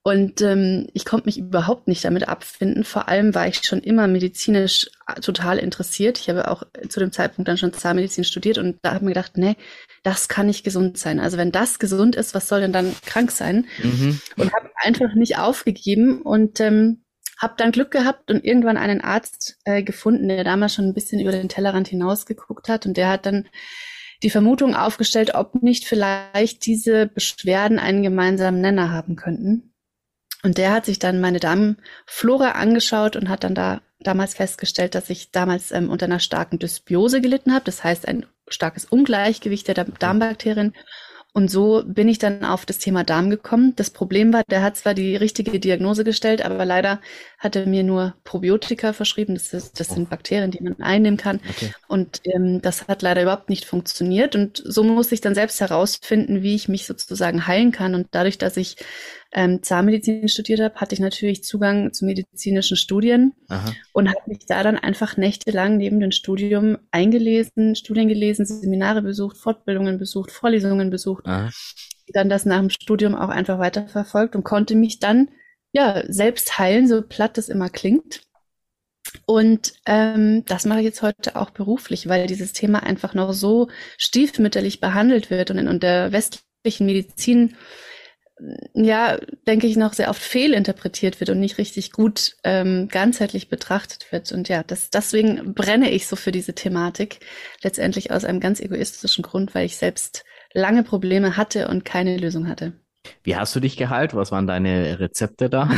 Und 0.05 0.41
ähm, 0.41 0.89
ich 0.95 1.05
konnte 1.05 1.27
mich 1.27 1.39
überhaupt 1.39 1.87
nicht 1.87 2.05
damit 2.05 2.27
abfinden. 2.27 2.83
Vor 2.83 3.09
allem 3.09 3.37
war 3.37 3.47
ich 3.47 3.63
schon 3.63 3.81
immer 3.81 4.09
medizinisch 4.09 4.91
äh, 5.07 5.21
total 5.21 5.59
interessiert. 5.59 6.19
Ich 6.19 6.29
habe 6.29 6.51
auch 6.51 6.65
zu 6.89 6.99
dem 6.99 7.13
Zeitpunkt 7.13 7.49
dann 7.49 7.57
schon 7.57 7.73
Zahnmedizin 7.73 8.25
studiert 8.25 8.59
und 8.59 8.79
da 8.83 8.91
habe 8.91 8.99
ich 8.99 9.03
mir 9.03 9.11
gedacht, 9.11 9.39
nee, 9.39 9.55
das 10.03 10.27
kann 10.27 10.47
nicht 10.47 10.65
gesund 10.65 10.99
sein. 10.99 11.21
Also 11.21 11.37
wenn 11.37 11.53
das 11.53 11.79
gesund 11.79 12.17
ist, 12.17 12.35
was 12.35 12.49
soll 12.49 12.61
denn 12.61 12.73
dann 12.73 12.97
krank 13.07 13.31
sein? 13.31 13.67
Mhm. 13.81 14.21
Und 14.37 14.53
habe 14.53 14.71
einfach 14.77 15.15
nicht 15.15 15.39
aufgegeben 15.39 16.21
und 16.21 16.59
ähm, 16.59 17.05
habe 17.39 17.55
dann 17.57 17.71
Glück 17.71 17.93
gehabt 17.93 18.29
und 18.33 18.45
irgendwann 18.45 18.79
einen 18.79 19.03
Arzt 19.03 19.59
äh, 19.65 19.85
gefunden, 19.85 20.29
der 20.29 20.43
damals 20.43 20.75
schon 20.75 20.87
ein 20.87 20.95
bisschen 20.95 21.21
über 21.21 21.33
den 21.33 21.49
Tellerrand 21.49 21.87
hinausgeguckt 21.87 22.69
hat 22.69 22.87
und 22.87 22.97
der 22.97 23.09
hat 23.09 23.27
dann 23.27 23.49
die 24.25 24.31
Vermutung 24.31 24.75
aufgestellt, 24.75 25.35
ob 25.35 25.63
nicht 25.63 25.85
vielleicht 25.85 26.67
diese 26.67 27.07
Beschwerden 27.07 27.79
einen 27.79 28.03
gemeinsamen 28.03 28.61
Nenner 28.61 28.91
haben 28.91 29.17
könnten. 29.17 29.72
Und 30.43 30.59
der 30.59 30.73
hat 30.73 30.87
sich 30.87 30.99
dann 30.99 31.21
meine 31.21 31.39
Darmflora 31.41 32.53
angeschaut 32.53 33.17
und 33.17 33.29
hat 33.29 33.45
dann 33.45 33.55
da 33.55 33.81
damals 34.01 34.35
festgestellt, 34.35 34.95
dass 34.95 35.11
ich 35.11 35.31
damals 35.31 35.71
ähm, 35.71 35.89
unter 35.89 36.07
einer 36.07 36.19
starken 36.19 36.59
Dysbiose 36.59 37.21
gelitten 37.21 37.53
habe. 37.53 37.65
Das 37.65 37.85
heißt, 37.85 38.09
ein 38.09 38.27
starkes 38.49 38.85
Ungleichgewicht 38.85 39.69
der 39.69 39.85
Darmbakterien. 39.85 40.75
Und 41.35 41.51
so 41.51 41.83
bin 41.87 42.09
ich 42.09 42.19
dann 42.19 42.45
auf 42.45 42.67
das 42.67 42.77
Thema 42.77 43.05
Darm 43.05 43.31
gekommen. 43.31 43.73
Das 43.77 43.89
Problem 43.89 44.35
war, 44.35 44.43
der 44.51 44.63
hat 44.63 44.77
zwar 44.77 44.93
die 44.93 45.17
richtige 45.17 45.59
Diagnose 45.59 46.05
gestellt, 46.05 46.45
aber 46.45 46.67
leider 46.67 47.01
hat 47.39 47.57
er 47.57 47.67
mir 47.67 47.85
nur 47.85 48.15
Probiotika 48.25 48.93
verschrieben. 48.93 49.35
Das, 49.35 49.55
ist, 49.55 49.81
das 49.81 49.89
sind 49.89 50.11
Bakterien, 50.11 50.51
die 50.51 50.63
man 50.63 50.79
einnehmen 50.83 51.17
kann. 51.17 51.41
Okay. 51.49 51.73
Und 51.89 52.21
ähm, 52.25 52.61
das 52.61 52.87
hat 52.87 53.01
leider 53.01 53.23
überhaupt 53.23 53.49
nicht 53.49 53.65
funktioniert. 53.65 54.37
Und 54.37 54.63
so 54.63 54.85
musste 54.85 55.15
ich 55.15 55.23
dann 55.23 55.35
selbst 55.35 55.63
herausfinden, 55.63 56.43
wie 56.43 56.55
ich 56.55 56.69
mich 56.69 56.85
sozusagen 56.85 57.47
heilen 57.47 57.73
kann. 57.73 57.95
Und 57.95 58.09
dadurch, 58.11 58.37
dass 58.37 58.59
ich 58.59 58.77
ähm, 59.33 59.63
Zahnmedizin 59.63 60.29
studiert 60.29 60.61
habe, 60.61 60.75
hatte 60.77 60.95
ich 60.95 61.01
natürlich 61.01 61.43
Zugang 61.43 61.93
zu 61.93 62.05
medizinischen 62.05 62.77
Studien 62.77 63.33
Aha. 63.49 63.73
und 63.93 64.09
habe 64.09 64.21
mich 64.27 64.41
da 64.47 64.63
dann 64.63 64.77
einfach 64.77 65.17
nächtelang 65.17 65.79
neben 65.79 66.01
dem 66.01 66.11
Studium 66.11 66.79
eingelesen, 66.91 67.75
Studien 67.75 68.09
gelesen, 68.09 68.45
Seminare 68.45 69.03
besucht, 69.03 69.39
Fortbildungen 69.39 69.99
besucht, 69.99 70.31
Vorlesungen 70.31 70.91
besucht. 70.91 71.27
Aha. 71.27 71.51
Dann 72.09 72.29
das 72.29 72.45
nach 72.45 72.59
dem 72.59 72.71
Studium 72.71 73.15
auch 73.15 73.31
einfach 73.31 73.59
weiterverfolgt 73.59 74.37
und 74.37 74.45
konnte 74.45 74.75
mich 74.75 74.99
dann 74.99 75.31
ja 75.73 76.03
selbst 76.09 76.59
heilen, 76.59 76.87
so 76.87 77.01
platt 77.01 77.39
das 77.39 77.49
immer 77.49 77.71
klingt. 77.71 78.21
Und 79.27 79.75
ähm, 79.87 80.45
das 80.45 80.67
mache 80.67 80.81
ich 80.81 80.85
jetzt 80.85 81.03
heute 81.03 81.37
auch 81.37 81.51
beruflich, 81.51 82.09
weil 82.09 82.27
dieses 82.27 82.53
Thema 82.53 82.83
einfach 82.83 83.15
noch 83.15 83.33
so 83.33 83.69
stiefmütterlich 83.99 84.81
behandelt 84.81 85.31
wird 85.31 85.51
und 85.51 85.59
in 85.59 85.69
und 85.69 85.83
der 85.83 86.13
westlichen 86.13 86.87
Medizin 86.87 87.57
ja, 88.75 89.19
denke 89.47 89.67
ich, 89.67 89.77
noch 89.77 89.93
sehr 89.93 90.11
oft 90.11 90.21
fehlinterpretiert 90.21 91.21
wird 91.21 91.31
und 91.31 91.41
nicht 91.41 91.59
richtig 91.59 91.93
gut 91.93 92.37
ähm, 92.45 92.89
ganzheitlich 92.89 93.49
betrachtet 93.49 94.11
wird. 94.11 94.33
Und 94.33 94.49
ja, 94.49 94.63
das, 94.63 94.91
deswegen 94.91 95.55
brenne 95.55 95.91
ich 95.91 96.07
so 96.07 96.17
für 96.17 96.33
diese 96.33 96.55
Thematik. 96.55 97.21
Letztendlich 97.63 98.11
aus 98.11 98.25
einem 98.25 98.41
ganz 98.41 98.61
egoistischen 98.61 99.23
Grund, 99.23 99.55
weil 99.55 99.67
ich 99.67 99.77
selbst 99.77 100.25
lange 100.53 100.83
Probleme 100.83 101.37
hatte 101.37 101.69
und 101.69 101.85
keine 101.85 102.17
Lösung 102.17 102.49
hatte. 102.49 102.73
Wie 103.23 103.37
hast 103.37 103.55
du 103.55 103.61
dich 103.61 103.77
geheilt? 103.77 104.15
Was 104.15 104.33
waren 104.33 104.47
deine 104.47 104.99
Rezepte 105.01 105.51
da? 105.51 105.71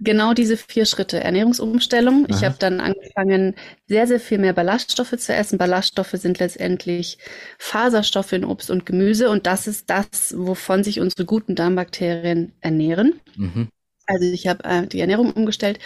Genau 0.00 0.34
diese 0.34 0.56
vier 0.56 0.86
Schritte. 0.86 1.20
Ernährungsumstellung. 1.20 2.26
Aha. 2.26 2.36
Ich 2.36 2.44
habe 2.44 2.56
dann 2.58 2.80
angefangen, 2.80 3.54
sehr, 3.86 4.06
sehr 4.06 4.20
viel 4.20 4.38
mehr 4.38 4.52
Ballaststoffe 4.52 5.16
zu 5.16 5.34
essen. 5.34 5.58
Ballaststoffe 5.58 6.12
sind 6.14 6.38
letztendlich 6.38 7.18
Faserstoffe 7.58 8.32
in 8.32 8.44
Obst 8.44 8.70
und 8.70 8.86
Gemüse 8.86 9.30
und 9.30 9.46
das 9.46 9.66
ist 9.66 9.90
das, 9.90 10.34
wovon 10.36 10.84
sich 10.84 11.00
unsere 11.00 11.24
guten 11.24 11.54
Darmbakterien 11.54 12.52
ernähren. 12.60 13.20
Mhm. 13.36 13.68
Also 14.06 14.26
ich 14.26 14.48
habe 14.48 14.64
äh, 14.64 14.86
die 14.86 15.00
Ernährung 15.00 15.32
umgestellt. 15.32 15.78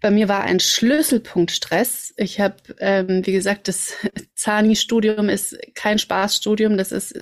Bei 0.00 0.10
mir 0.10 0.28
war 0.28 0.42
ein 0.42 0.58
Schlüsselpunkt 0.58 1.52
Stress. 1.52 2.12
Ich 2.16 2.40
habe, 2.40 2.56
ähm, 2.80 3.24
wie 3.24 3.32
gesagt, 3.32 3.68
das 3.68 3.94
Zani-Studium 4.34 5.28
ist 5.28 5.56
kein 5.74 5.98
Spaßstudium. 5.98 6.76
Das 6.76 6.90
ist 6.90 7.14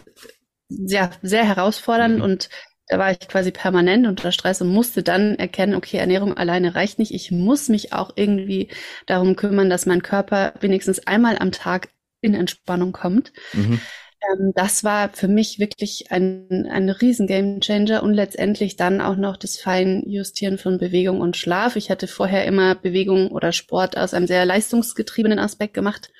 sehr, 0.69 1.11
sehr 1.21 1.45
herausfordernd 1.45 2.19
mhm. 2.19 2.23
und 2.23 2.49
da 2.91 2.99
war 2.99 3.13
ich 3.13 3.21
quasi 3.21 3.53
permanent 3.53 4.07
unter 4.09 4.33
Stress 4.33 4.61
und 4.61 4.69
musste 4.69 5.05
dann 5.05 5.37
erkennen, 5.37 5.77
okay, 5.77 5.97
Ernährung 5.99 6.37
alleine 6.37 6.75
reicht 6.75 6.99
nicht. 6.99 7.15
Ich 7.15 7.31
muss 7.31 7.69
mich 7.69 7.93
auch 7.93 8.11
irgendwie 8.17 8.69
darum 9.07 9.37
kümmern, 9.37 9.71
dass 9.71 9.87
mein 9.87 10.03
Körper 10.03 10.55
wenigstens 10.61 11.07
einmal 11.07 11.39
am 11.39 11.53
Tag 11.53 11.91
in 12.21 12.35
Entspannung 12.35 12.91
kommt. 12.91 13.33
Mhm. 13.53 13.81
Ähm, 14.29 14.53
das 14.57 14.83
war 14.83 15.11
für 15.11 15.29
mich 15.29 15.61
wirklich 15.61 16.11
ein, 16.11 16.67
ein 16.69 16.91
riesen 16.91 17.29
Game 17.29 17.61
Changer 17.61 18.03
und 18.03 18.13
letztendlich 18.13 18.75
dann 18.75 19.01
auch 19.01 19.17
noch 19.17 19.37
das 19.37 19.57
Feinjustieren 19.57 20.59
von 20.59 20.79
Bewegung 20.79 21.21
und 21.21 21.37
Schlaf. 21.37 21.77
Ich 21.77 21.91
hatte 21.91 22.09
vorher 22.09 22.45
immer 22.45 22.75
Bewegung 22.75 23.29
oder 23.29 23.53
Sport 23.53 23.97
aus 23.97 24.15
einem 24.15 24.27
sehr 24.27 24.45
leistungsgetriebenen 24.45 25.39
Aspekt 25.39 25.75
gemacht 25.75 26.11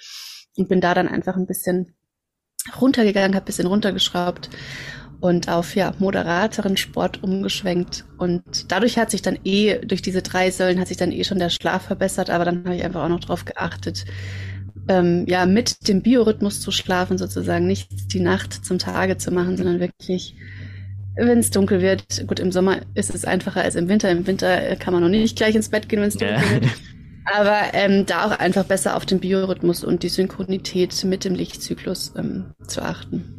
und 0.57 0.69
bin 0.69 0.81
da 0.81 0.95
dann 0.95 1.09
einfach 1.09 1.35
ein 1.35 1.47
bisschen 1.49 1.97
runtergegangen, 2.81 3.35
habe 3.35 3.45
ein 3.45 3.47
bisschen 3.47 3.67
runtergeschraubt 3.67 4.51
und 5.21 5.49
auf 5.49 5.75
ja 5.75 5.93
moderateren 5.99 6.77
Sport 6.77 7.23
umgeschwenkt 7.23 8.05
und 8.19 8.71
dadurch 8.73 8.99
hat 8.99 9.11
sich 9.11 9.23
dann 9.23 9.39
eh 9.45 9.79
durch 9.79 10.03
diese 10.03 10.23
drei 10.23 10.51
Säulen 10.51 10.81
hat 10.81 10.89
sich 10.89 10.97
dann 10.97 11.13
eh 11.13 11.25
schon 11.25 11.39
der 11.39 11.51
Schlaf 11.51 11.83
verbessert, 11.83 12.31
aber 12.31 12.45
dann 12.45 12.65
habe 12.65 12.77
ich 12.77 12.85
einfach 12.85 13.05
auch 13.05 13.09
noch 13.09 13.21
drauf 13.21 13.45
geachtet, 13.45 14.05
ähm, 14.89 15.25
ja 15.27 15.47
mit 15.47 15.89
dem 15.89 16.03
Biorhythmus 16.03 16.61
zu 16.61 16.71
schlafen 16.71 17.19
sozusagen, 17.19 17.67
nicht 17.67 18.13
die 18.13 18.21
Nacht 18.21 18.65
zum 18.65 18.79
Tage 18.79 19.19
zu 19.19 19.31
machen, 19.31 19.57
sondern 19.57 19.81
wirklich 19.81 20.35
wenn 21.17 21.39
es 21.39 21.51
dunkel 21.51 21.81
wird, 21.83 22.27
gut, 22.27 22.41
im 22.41 22.53
Sommer 22.53 22.81
ist 22.95 23.15
es 23.15 23.25
einfacher 23.25 23.63
als 23.63 23.75
im 23.75 23.89
Winter. 23.89 24.11
Im 24.11 24.27
Winter 24.27 24.77
kann 24.77 24.95
man 24.95 25.03
noch 25.03 25.09
nicht 25.09 25.37
gleich 25.37 25.55
ins 25.55 25.69
Bett 25.69 25.89
gehen, 25.89 26.01
wenn 26.01 26.09
es 26.09 26.17
dunkel 26.17 26.37
ja. 26.37 26.51
wird. 26.51 26.65
Aber 27.25 27.75
ähm, 27.75 28.07
da 28.07 28.27
auch 28.27 28.39
einfach 28.39 28.65
besser 28.65 28.97
auf 28.97 29.07
den 29.07 29.21
Biorhythmus 29.21 29.85
und 29.85 30.03
die 30.03 30.09
Synchronität 30.09 31.05
mit 31.05 31.25
dem 31.25 31.35
Lichtzyklus 31.35 32.13
ähm, 32.17 32.47
zu 32.67 32.83
achten. 32.83 33.39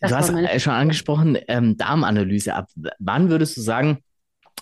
Das 0.00 0.10
du 0.10 0.16
hast 0.16 0.62
schon 0.62 0.72
angesprochen, 0.72 1.38
ähm, 1.48 1.76
Darmanalyse. 1.76 2.54
Ab 2.54 2.68
wann 2.98 3.28
würdest 3.30 3.56
du 3.56 3.60
sagen, 3.60 3.98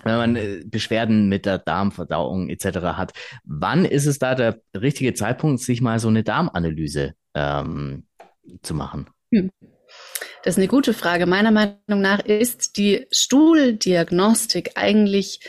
wenn 0.05 0.17
man 0.17 0.37
äh, 0.37 0.63
Beschwerden 0.65 1.29
mit 1.29 1.47
der 1.47 1.59
Darmverdauung 1.59 2.49
etc. 2.49 2.79
hat, 2.97 3.13
wann 3.45 3.85
ist 3.85 4.07
es 4.07 4.19
da 4.19 4.35
der 4.35 4.61
richtige 4.75 5.15
Zeitpunkt, 5.15 5.61
sich 5.61 5.81
mal 5.81 5.99
so 5.99 6.09
eine 6.09 6.23
Darmanalyse 6.23 7.15
ähm, 7.35 8.07
zu 8.63 8.75
machen? 8.75 9.09
Hm. 9.33 9.51
Das 10.45 10.55
ist 10.55 10.59
eine 10.59 10.69
gute 10.69 10.95
Frage. 10.95 11.27
Meiner 11.27 11.51
Meinung 11.51 12.01
nach 12.01 12.21
ist 12.21 12.77
die 12.77 13.07
Stuhldiagnostik 13.11 14.73
eigentlich 14.77 15.41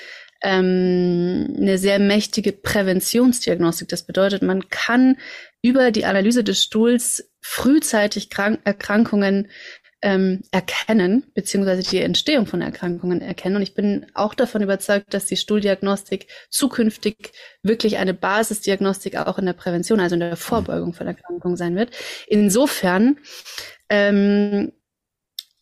ähm, 0.42 1.56
eine 1.58 1.78
sehr 1.78 2.00
mächtige 2.00 2.52
Präventionsdiagnostik. 2.52 3.90
Das 3.90 4.04
bedeutet, 4.04 4.42
man 4.42 4.70
kann 4.70 5.18
über 5.62 5.92
die 5.92 6.06
Analyse 6.06 6.44
des 6.44 6.64
Stuhls 6.64 7.32
frühzeitig 7.42 8.30
Krank 8.30 8.60
Erkrankungen 8.64 9.50
ähm, 10.02 10.42
erkennen, 10.52 11.26
beziehungsweise 11.34 11.84
die 11.84 12.00
Entstehung 12.00 12.46
von 12.46 12.62
Erkrankungen 12.62 13.22
erkennen. 13.22 13.58
Und 13.58 13.62
ich 13.62 13.74
bin 13.74 14.06
auch 14.14 14.34
davon 14.34 14.62
überzeugt, 14.62 15.14
dass 15.14 15.26
die 15.26 15.36
Stuhldiagnostik 15.36 16.28
zukünftig 16.50 17.34
wirklich 17.64 17.98
eine 17.98 18.14
Basisdiagnostik 18.14 19.18
auch 19.18 19.38
in 19.40 19.46
der 19.46 19.54
Prävention, 19.54 20.00
also 20.00 20.14
in 20.14 20.22
der 20.22 20.38
Vorbeugung 20.38 20.94
von 20.94 21.08
Erkrankungen 21.08 21.58
sein 21.58 21.76
wird. 21.76 21.92
Insofern 22.28 23.18
ähm, 23.90 24.72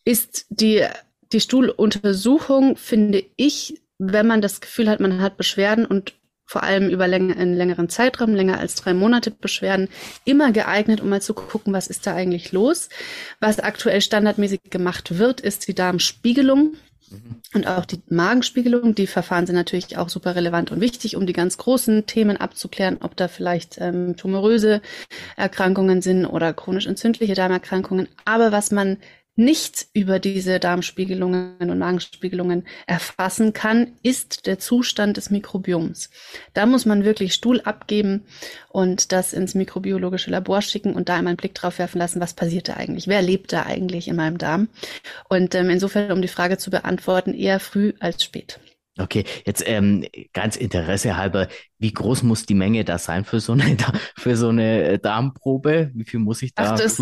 ist 0.04 0.46
die, 0.50 0.86
die 1.32 1.40
Stuhluntersuchung, 1.40 2.76
finde 2.76 3.24
ich, 3.36 3.80
wenn 3.98 4.26
man 4.26 4.40
das 4.40 4.60
Gefühl 4.60 4.88
hat, 4.88 5.00
man 5.00 5.20
hat 5.20 5.36
Beschwerden 5.36 5.84
und 5.84 6.14
vor 6.48 6.62
allem 6.62 6.88
über 6.88 7.06
länger, 7.06 7.36
einen 7.36 7.54
längeren 7.54 7.90
Zeitraum, 7.90 8.34
länger 8.34 8.58
als 8.58 8.74
drei 8.76 8.94
Monate 8.94 9.30
Beschwerden, 9.30 9.88
immer 10.24 10.50
geeignet, 10.50 11.02
um 11.02 11.10
mal 11.10 11.20
zu 11.20 11.34
gucken, 11.34 11.74
was 11.74 11.88
ist 11.88 12.06
da 12.06 12.14
eigentlich 12.14 12.52
los. 12.52 12.88
Was 13.38 13.60
aktuell 13.60 14.00
standardmäßig 14.00 14.62
gemacht 14.70 15.18
wird, 15.18 15.42
ist 15.42 15.68
die 15.68 15.74
Darmspiegelung. 15.74 16.76
Mhm. 17.10 17.42
Und 17.52 17.66
auch 17.66 17.84
die 17.84 18.00
Magenspiegelung, 18.08 18.94
die 18.94 19.06
Verfahren 19.06 19.46
sind 19.46 19.56
natürlich 19.56 19.98
auch 19.98 20.08
super 20.08 20.36
relevant 20.36 20.72
und 20.72 20.80
wichtig, 20.80 21.16
um 21.16 21.26
die 21.26 21.34
ganz 21.34 21.58
großen 21.58 22.06
Themen 22.06 22.38
abzuklären, 22.38 22.96
ob 23.02 23.14
da 23.14 23.28
vielleicht 23.28 23.76
ähm, 23.78 24.16
tumoröse 24.16 24.80
Erkrankungen 25.36 26.00
sind 26.00 26.24
oder 26.24 26.54
chronisch 26.54 26.86
entzündliche 26.86 27.34
Darmerkrankungen. 27.34 28.08
Aber 28.24 28.52
was 28.52 28.70
man 28.70 28.96
nicht 29.38 29.86
über 29.94 30.18
diese 30.18 30.58
Darmspiegelungen 30.58 31.56
und 31.60 31.78
Magenspiegelungen 31.78 32.66
erfassen 32.88 33.52
kann, 33.52 33.92
ist 34.02 34.46
der 34.46 34.58
Zustand 34.58 35.16
des 35.16 35.30
Mikrobioms. 35.30 36.10
Da 36.54 36.66
muss 36.66 36.86
man 36.86 37.04
wirklich 37.04 37.34
Stuhl 37.34 37.60
abgeben 37.60 38.24
und 38.68 39.12
das 39.12 39.32
ins 39.32 39.54
mikrobiologische 39.54 40.30
Labor 40.30 40.60
schicken 40.60 40.94
und 40.94 41.08
da 41.08 41.14
einmal 41.14 41.30
einen 41.30 41.36
Blick 41.36 41.54
drauf 41.54 41.78
werfen 41.78 41.98
lassen, 41.98 42.20
was 42.20 42.34
passiert 42.34 42.68
da 42.68 42.74
eigentlich, 42.74 43.06
wer 43.06 43.22
lebt 43.22 43.52
da 43.52 43.64
eigentlich 43.64 44.08
in 44.08 44.16
meinem 44.16 44.38
Darm. 44.38 44.68
Und 45.28 45.54
ähm, 45.54 45.70
insofern, 45.70 46.10
um 46.10 46.20
die 46.20 46.28
Frage 46.28 46.58
zu 46.58 46.70
beantworten, 46.70 47.32
eher 47.32 47.60
früh 47.60 47.92
als 48.00 48.24
spät. 48.24 48.58
Okay, 48.98 49.24
jetzt 49.46 49.62
ähm, 49.64 50.04
ganz 50.32 50.56
Interesse 50.56 51.16
halber, 51.16 51.46
wie 51.78 51.92
groß 51.92 52.24
muss 52.24 52.44
die 52.44 52.54
Menge 52.54 52.84
da 52.84 52.98
sein 52.98 53.24
für 53.24 53.38
so 53.38 53.52
eine 53.52 53.76
für 54.16 54.36
so 54.36 54.48
eine 54.48 54.98
Darmprobe? 54.98 55.92
Wie 55.94 56.04
viel 56.04 56.18
muss 56.18 56.42
ich 56.42 56.54
da 56.54 56.72
Ach, 56.72 56.78
das, 56.80 57.00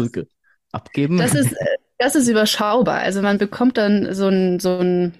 abgeben? 0.72 1.16
Das 1.16 1.34
ist 1.34 1.52
äh, 1.52 1.64
das 1.98 2.14
ist 2.14 2.28
überschaubar. 2.28 3.00
Also 3.00 3.22
man 3.22 3.38
bekommt 3.38 3.78
dann 3.78 4.14
so 4.14 4.28
ein, 4.28 4.60
so 4.60 4.78
ein 4.78 5.14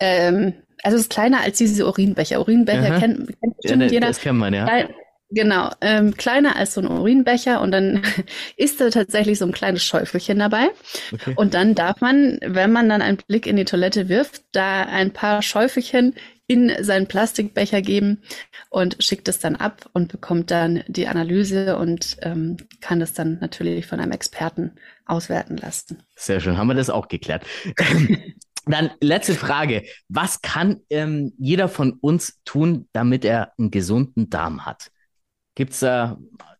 ähm, 0.00 0.54
also 0.82 0.96
es 0.96 1.02
ist 1.02 1.10
kleiner 1.10 1.40
als 1.40 1.58
diese 1.58 1.86
Urinbecher. 1.86 2.40
Urinbecher 2.40 2.92
Aha. 2.92 2.98
kennt, 2.98 3.40
kennt 3.40 3.56
bestimmt 3.56 3.82
ja, 3.82 3.88
jeder. 3.88 4.06
Das 4.08 4.20
kennt 4.20 4.38
man, 4.38 4.54
ja. 4.54 4.64
Klein, 4.64 4.88
genau, 5.30 5.70
ähm, 5.80 6.16
kleiner 6.16 6.56
als 6.56 6.74
so 6.74 6.80
ein 6.80 6.88
Urinbecher 6.88 7.60
und 7.60 7.72
dann 7.72 8.02
ist 8.56 8.80
da 8.80 8.90
tatsächlich 8.90 9.38
so 9.38 9.46
ein 9.46 9.52
kleines 9.52 9.84
Schäufelchen 9.84 10.38
dabei. 10.38 10.68
Okay. 11.12 11.32
Und 11.36 11.54
dann 11.54 11.74
darf 11.74 12.00
man, 12.00 12.38
wenn 12.42 12.72
man 12.72 12.88
dann 12.88 13.02
einen 13.02 13.16
Blick 13.16 13.46
in 13.46 13.56
die 13.56 13.64
Toilette 13.64 14.08
wirft, 14.08 14.42
da 14.52 14.82
ein 14.82 15.12
paar 15.12 15.42
Schäufelchen 15.42 16.14
in 16.46 16.72
seinen 16.82 17.06
Plastikbecher 17.06 17.82
geben 17.82 18.22
und 18.70 18.96
schickt 19.00 19.28
es 19.28 19.38
dann 19.38 19.56
ab 19.56 19.88
und 19.92 20.12
bekommt 20.12 20.50
dann 20.50 20.84
die 20.86 21.08
Analyse 21.08 21.76
und 21.76 22.16
ähm, 22.22 22.56
kann 22.80 23.00
das 23.00 23.12
dann 23.14 23.38
natürlich 23.40 23.86
von 23.86 24.00
einem 24.00 24.12
Experten 24.12 24.72
auswerten 25.06 25.56
lassen. 25.56 26.02
Sehr 26.14 26.40
schön, 26.40 26.56
haben 26.56 26.68
wir 26.68 26.74
das 26.74 26.90
auch 26.90 27.08
geklärt. 27.08 27.44
Dann 28.68 28.90
letzte 29.00 29.34
Frage. 29.34 29.84
Was 30.08 30.42
kann 30.42 30.80
ähm, 30.90 31.32
jeder 31.38 31.68
von 31.68 31.92
uns 31.92 32.40
tun, 32.44 32.88
damit 32.92 33.24
er 33.24 33.52
einen 33.58 33.70
gesunden 33.70 34.28
Darm 34.28 34.66
hat? 34.66 34.90
Gibt 35.54 35.72
es 35.72 35.78
da 35.78 36.18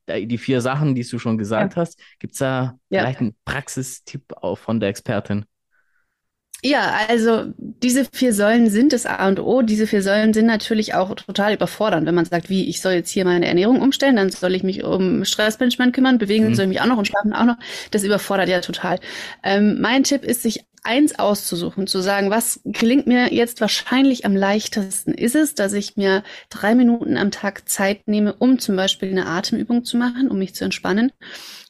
die 0.09 0.39
vier 0.39 0.61
Sachen, 0.61 0.95
die 0.95 1.03
du 1.03 1.19
schon 1.19 1.39
gesagt 1.39 1.75
ja. 1.75 1.81
hast. 1.81 2.01
Gibt 2.19 2.35
es 2.35 2.39
da 2.39 2.79
ja. 2.89 3.01
vielleicht 3.01 3.21
einen 3.21 3.37
Praxistipp 3.45 4.33
auch 4.37 4.57
von 4.57 4.81
der 4.81 4.89
Expertin? 4.89 5.47
Ja, 6.63 6.99
also 7.09 7.53
diese 7.59 8.07
vier 8.11 8.33
Säulen 8.33 8.71
sind 8.71 8.93
das 8.93 9.07
A 9.07 9.29
und 9.29 9.39
O. 9.39 9.63
Diese 9.63 9.87
vier 9.87 10.03
Säulen 10.03 10.33
sind 10.33 10.47
natürlich 10.47 10.95
auch 10.95 11.15
total 11.15 11.55
überfordernd. 11.55 12.07
Wenn 12.07 12.15
man 12.15 12.25
sagt, 12.25 12.49
wie, 12.49 12.69
ich 12.69 12.81
soll 12.81 12.95
jetzt 12.95 13.11
hier 13.11 13.25
meine 13.25 13.47
Ernährung 13.47 13.81
umstellen, 13.81 14.17
dann 14.17 14.31
soll 14.31 14.55
ich 14.55 14.63
mich 14.63 14.83
um 14.83 15.25
Stressmanagement 15.25 15.95
kümmern, 15.95 16.19
bewegen 16.19 16.49
mhm. 16.49 16.55
soll 16.55 16.65
ich 16.65 16.71
mich 16.71 16.81
auch 16.81 16.87
noch 16.87 16.99
und 16.99 17.07
schlafen 17.07 17.35
auch 17.35 17.45
noch. 17.45 17.57
Das 17.91 18.05
überfordert 18.05 18.49
ja 18.49 18.61
total. 18.61 18.99
Ähm, 19.43 19.81
mein 19.81 20.03
Tipp 20.03 20.25
ist, 20.25 20.43
sich 20.43 20.65
eins 20.83 21.19
auszusuchen, 21.19 21.87
zu 21.87 22.01
sagen, 22.01 22.31
was 22.31 22.61
gelingt 22.65 23.07
mir 23.07 23.35
jetzt 23.35 23.61
wahrscheinlich 23.61 24.25
am 24.25 24.37
leichtesten? 24.37 25.13
Ist 25.13 25.35
es, 25.35 25.55
dass 25.55 25.73
ich 25.73 25.97
mir 25.97 26.23
drei 26.49 26.75
Minuten 26.75 27.17
am 27.17 27.33
Tag 27.33 27.69
Zeit 27.69 28.07
nehme, 28.07 28.33
um 28.33 28.59
zum 28.61 28.77
Beispiel 28.77 29.11
eine 29.11 29.27
Atemübung 29.27 29.85
zu 29.85 29.97
machen, 29.97 30.31
um 30.31 30.39
mich 30.39 30.55
zu 30.55 30.65
entspannen? 30.65 31.13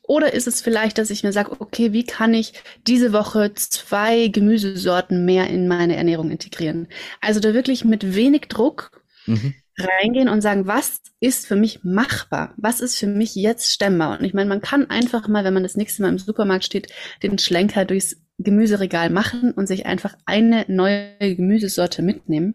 Oder 0.06 0.32
ist 0.32 0.46
es 0.46 0.60
vielleicht, 0.60 0.98
dass 0.98 1.10
ich 1.10 1.24
mir 1.24 1.32
sage, 1.32 1.52
okay, 1.58 1.92
wie 1.92 2.04
kann 2.04 2.32
ich 2.32 2.52
diese 2.86 3.12
Woche 3.12 3.52
zwei 3.54 4.28
Gemüsesorten 4.28 5.24
mehr 5.24 5.48
in 5.48 5.66
meine 5.66 5.96
Ernährung 5.96 6.30
integrieren? 6.30 6.88
Also 7.20 7.40
da 7.40 7.54
wirklich 7.54 7.84
mit 7.84 8.14
wenig 8.14 8.42
Druck 8.42 9.02
mhm. 9.26 9.54
reingehen 9.76 10.28
und 10.28 10.42
sagen, 10.42 10.66
was 10.66 11.00
ist 11.18 11.46
für 11.46 11.56
mich 11.56 11.82
machbar? 11.82 12.54
Was 12.56 12.80
ist 12.80 12.96
für 12.96 13.08
mich 13.08 13.34
jetzt 13.34 13.72
stemmbar? 13.72 14.18
Und 14.18 14.24
ich 14.24 14.32
meine, 14.32 14.48
man 14.48 14.60
kann 14.60 14.88
einfach 14.90 15.26
mal, 15.26 15.44
wenn 15.44 15.54
man 15.54 15.64
das 15.64 15.76
nächste 15.76 16.02
Mal 16.02 16.10
im 16.10 16.18
Supermarkt 16.18 16.64
steht, 16.64 16.92
den 17.22 17.38
Schlenker 17.38 17.84
durchs 17.84 18.16
Gemüseregal 18.38 19.10
machen 19.10 19.52
und 19.52 19.66
sich 19.66 19.86
einfach 19.86 20.14
eine 20.24 20.66
neue 20.68 21.16
Gemüsesorte 21.18 22.02
mitnehmen 22.02 22.54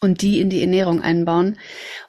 und 0.00 0.22
die 0.22 0.40
in 0.40 0.50
die 0.50 0.60
Ernährung 0.60 1.00
einbauen 1.00 1.58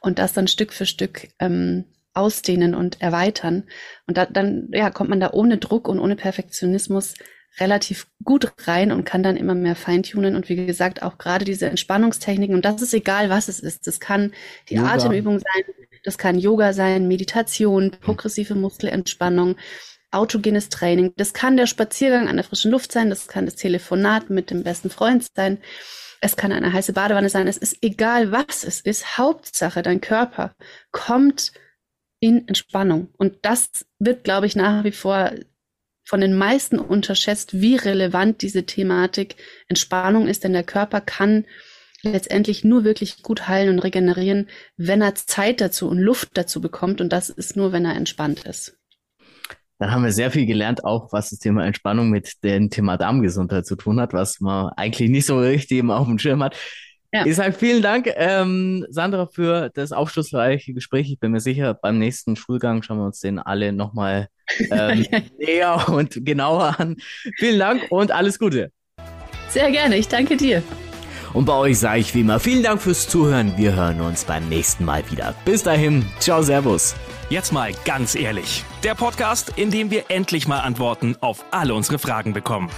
und 0.01 0.19
das 0.19 0.33
dann 0.33 0.47
Stück 0.47 0.73
für 0.73 0.85
Stück 0.85 1.29
ähm, 1.39 1.85
ausdehnen 2.13 2.75
und 2.75 3.01
erweitern. 3.01 3.63
Und 4.07 4.17
da, 4.17 4.25
dann 4.25 4.69
ja, 4.71 4.89
kommt 4.89 5.09
man 5.09 5.19
da 5.19 5.31
ohne 5.31 5.57
Druck 5.57 5.87
und 5.87 5.99
ohne 5.99 6.15
Perfektionismus 6.15 7.15
relativ 7.59 8.07
gut 8.23 8.51
rein 8.67 8.91
und 8.91 9.03
kann 9.03 9.23
dann 9.23 9.37
immer 9.37 9.55
mehr 9.55 9.75
feintunen. 9.75 10.35
Und 10.35 10.49
wie 10.49 10.65
gesagt, 10.65 11.03
auch 11.03 11.17
gerade 11.17 11.45
diese 11.45 11.67
Entspannungstechniken, 11.67 12.55
und 12.55 12.65
das 12.65 12.81
ist 12.81 12.93
egal, 12.93 13.29
was 13.29 13.47
es 13.47 13.59
ist. 13.59 13.87
Das 13.87 13.99
kann 13.99 14.33
die 14.69 14.75
Yoga. 14.75 14.93
Atemübung 14.93 15.39
sein, 15.39 15.75
das 16.03 16.17
kann 16.17 16.37
Yoga 16.37 16.73
sein, 16.73 17.07
Meditation, 17.07 17.91
progressive 17.91 18.55
Muskelentspannung, 18.55 19.55
autogenes 20.11 20.69
Training. 20.69 21.13
Das 21.15 21.33
kann 21.33 21.57
der 21.57 21.67
Spaziergang 21.67 22.27
an 22.27 22.37
der 22.37 22.45
frischen 22.45 22.71
Luft 22.71 22.91
sein, 22.91 23.09
das 23.09 23.27
kann 23.27 23.45
das 23.45 23.55
Telefonat 23.55 24.29
mit 24.29 24.49
dem 24.49 24.63
besten 24.63 24.89
Freund 24.89 25.25
sein. 25.35 25.59
Es 26.21 26.37
kann 26.37 26.53
eine 26.53 26.71
heiße 26.71 26.93
Badewanne 26.93 27.27
sein. 27.27 27.47
Es 27.47 27.57
ist 27.57 27.77
egal, 27.81 28.31
was 28.31 28.63
es 28.63 28.79
ist. 28.79 29.17
Hauptsache, 29.17 29.81
dein 29.81 29.99
Körper 29.99 30.55
kommt 30.91 31.51
in 32.23 32.47
Entspannung. 32.47 33.09
Und 33.17 33.39
das 33.41 33.85
wird, 33.99 34.23
glaube 34.23 34.45
ich, 34.45 34.55
nach 34.55 34.85
wie 34.85 34.93
vor 34.93 35.33
von 36.05 36.21
den 36.21 36.37
meisten 36.37 36.79
unterschätzt, 36.79 37.59
wie 37.59 37.75
relevant 37.75 38.41
diese 38.41 38.65
Thematik 38.65 39.35
Entspannung 39.67 40.29
ist, 40.29 40.45
denn 40.45 40.53
der 40.53 40.63
Körper 40.63 41.01
kann 41.01 41.43
letztendlich 42.01 42.63
nur 42.63 42.85
wirklich 42.85 43.23
gut 43.23 43.49
heilen 43.49 43.73
und 43.73 43.79
regenerieren, 43.79 44.47
wenn 44.77 45.01
er 45.01 45.15
Zeit 45.15 45.59
dazu 45.59 45.89
und 45.89 45.97
Luft 45.97 46.29
dazu 46.35 46.61
bekommt. 46.61 47.01
Und 47.01 47.11
das 47.11 47.29
ist 47.29 47.57
nur, 47.57 47.73
wenn 47.73 47.83
er 47.83 47.97
entspannt 47.97 48.45
ist. 48.45 48.77
Dann 49.79 49.91
haben 49.91 50.05
wir 50.05 50.13
sehr 50.13 50.31
viel 50.31 50.45
gelernt, 50.45 50.85
auch 50.85 51.11
was 51.11 51.31
das 51.31 51.39
Thema 51.39 51.65
Entspannung 51.65 52.09
mit 52.09 52.41
dem 52.41 52.69
Thema 52.69 52.95
Darmgesundheit 52.95 53.65
zu 53.65 53.75
tun 53.75 53.99
hat, 53.99 54.13
was 54.13 54.39
man 54.39 54.69
eigentlich 54.77 55.09
nicht 55.09 55.25
so 55.25 55.39
richtig 55.39 55.83
auf 55.89 56.07
dem 56.07 56.19
Schirm 56.19 56.41
hat. 56.41 56.55
Ja. 57.13 57.27
Ich 57.27 57.35
sage 57.35 57.53
vielen 57.53 57.83
Dank, 57.83 58.09
ähm, 58.15 58.87
Sandra, 58.89 59.27
für 59.27 59.69
das 59.75 59.91
aufschlussreiche 59.91 60.73
Gespräch. 60.73 61.11
Ich 61.11 61.19
bin 61.19 61.31
mir 61.31 61.39
sicher, 61.39 61.75
beim 61.75 61.99
nächsten 61.99 62.35
Schulgang 62.35 62.81
schauen 62.81 62.97
wir 62.97 63.05
uns 63.05 63.19
den 63.19 63.37
alle 63.37 63.71
nochmal 63.71 64.29
ähm, 64.71 65.05
näher 65.39 65.89
und 65.89 66.25
genauer 66.25 66.79
an. 66.79 66.97
Vielen 67.37 67.59
Dank 67.59 67.91
und 67.91 68.11
alles 68.11 68.39
Gute. 68.39 68.71
Sehr 69.49 69.69
gerne, 69.69 69.95
ich 69.97 70.07
danke 70.07 70.37
dir. 70.37 70.63
Und 71.33 71.45
bei 71.45 71.53
euch 71.53 71.79
sage 71.79 71.99
ich 71.99 72.15
wie 72.15 72.21
immer 72.21 72.39
vielen 72.39 72.63
Dank 72.63 72.81
fürs 72.81 73.07
Zuhören. 73.07 73.53
Wir 73.57 73.75
hören 73.75 74.01
uns 74.01 74.25
beim 74.25 74.49
nächsten 74.49 74.83
Mal 74.83 75.03
wieder. 75.11 75.35
Bis 75.45 75.61
dahin, 75.61 76.03
ciao, 76.19 76.41
servus. 76.41 76.95
Jetzt 77.29 77.53
mal 77.53 77.71
ganz 77.85 78.15
ehrlich. 78.15 78.63
Der 78.83 78.95
Podcast, 78.95 79.53
in 79.55 79.69
dem 79.69 79.91
wir 79.91 80.05
endlich 80.09 80.47
mal 80.47 80.59
Antworten 80.59 81.15
auf 81.21 81.45
alle 81.51 81.75
unsere 81.75 81.99
Fragen 81.99 82.33
bekommen. 82.33 82.69